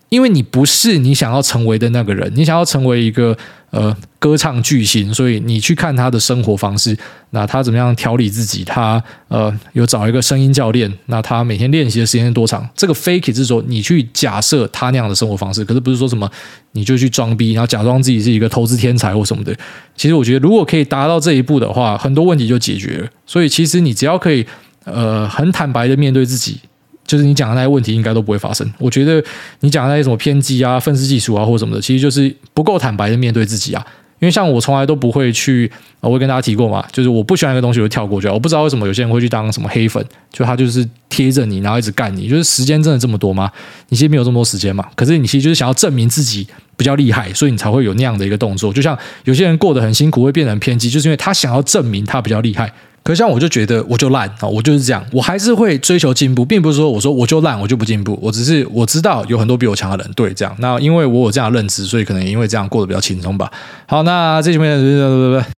[0.09, 3.35] 因为你不是你想要成为的那个人，你想要成为一个
[3.71, 6.95] 呃歌唱巨星，所以你去看他的生活方式，
[7.31, 8.63] 那他怎么样调理自己？
[8.63, 12.67] 他呃有找一个声音教练，那他每天练习的时间多长？
[12.75, 16.29] 这个 fake 是说你去假设他那样的生活方式，可是不是说什么
[16.71, 19.53] 你就去装逼，然后假装自己是一个投资天才或什么的。
[19.95, 23.07] 其实我觉得，如果可以达到这一步的话，很多问题就解决了。
[23.25, 24.45] 所以其实你只要可以
[24.85, 26.59] 呃很坦白的面对自己。
[27.05, 28.69] 就是你讲的那些问题应该都不会发生。
[28.79, 29.23] 我觉得
[29.59, 33.85] 你讲的那些什么偏激啊、愤世嫉俗啊，或者什么的，其实就是不够坦白的面对自己啊。
[34.19, 38.27] 因为像我从来都不会去，我会跟大家提过嘛，就是我不喜欢一个东西，我就跳过去。
[38.29, 42.29] 我不知道为什么有些人会去当什么黑粉，就他就是贴着你，然后一直干你。
[42.29, 43.51] 就是时间真的这么多吗？
[43.89, 44.87] 你其实没有这么多时间嘛。
[44.95, 46.47] 可是你其实就是想要证明自己
[46.77, 48.71] 比较厉害，所以你才会有那样的一个动作。
[48.71, 52.71] 就像有些人过得很辛苦，会变得很偏激，就是因为他想要证明他比较厉害。
[53.05, 60.55] 可是像我就觉得我就烂啊，我就是这样，我还是会追求进步，并不是说我说我就烂我就不进步，我只是我知道有很多比我强的人，对，这样。
[60.57, 63.51] 那因为我有这样的认知，所以可能因为这样过得比较轻松吧。
[63.85, 65.45] 好，那这期没有，拜拜。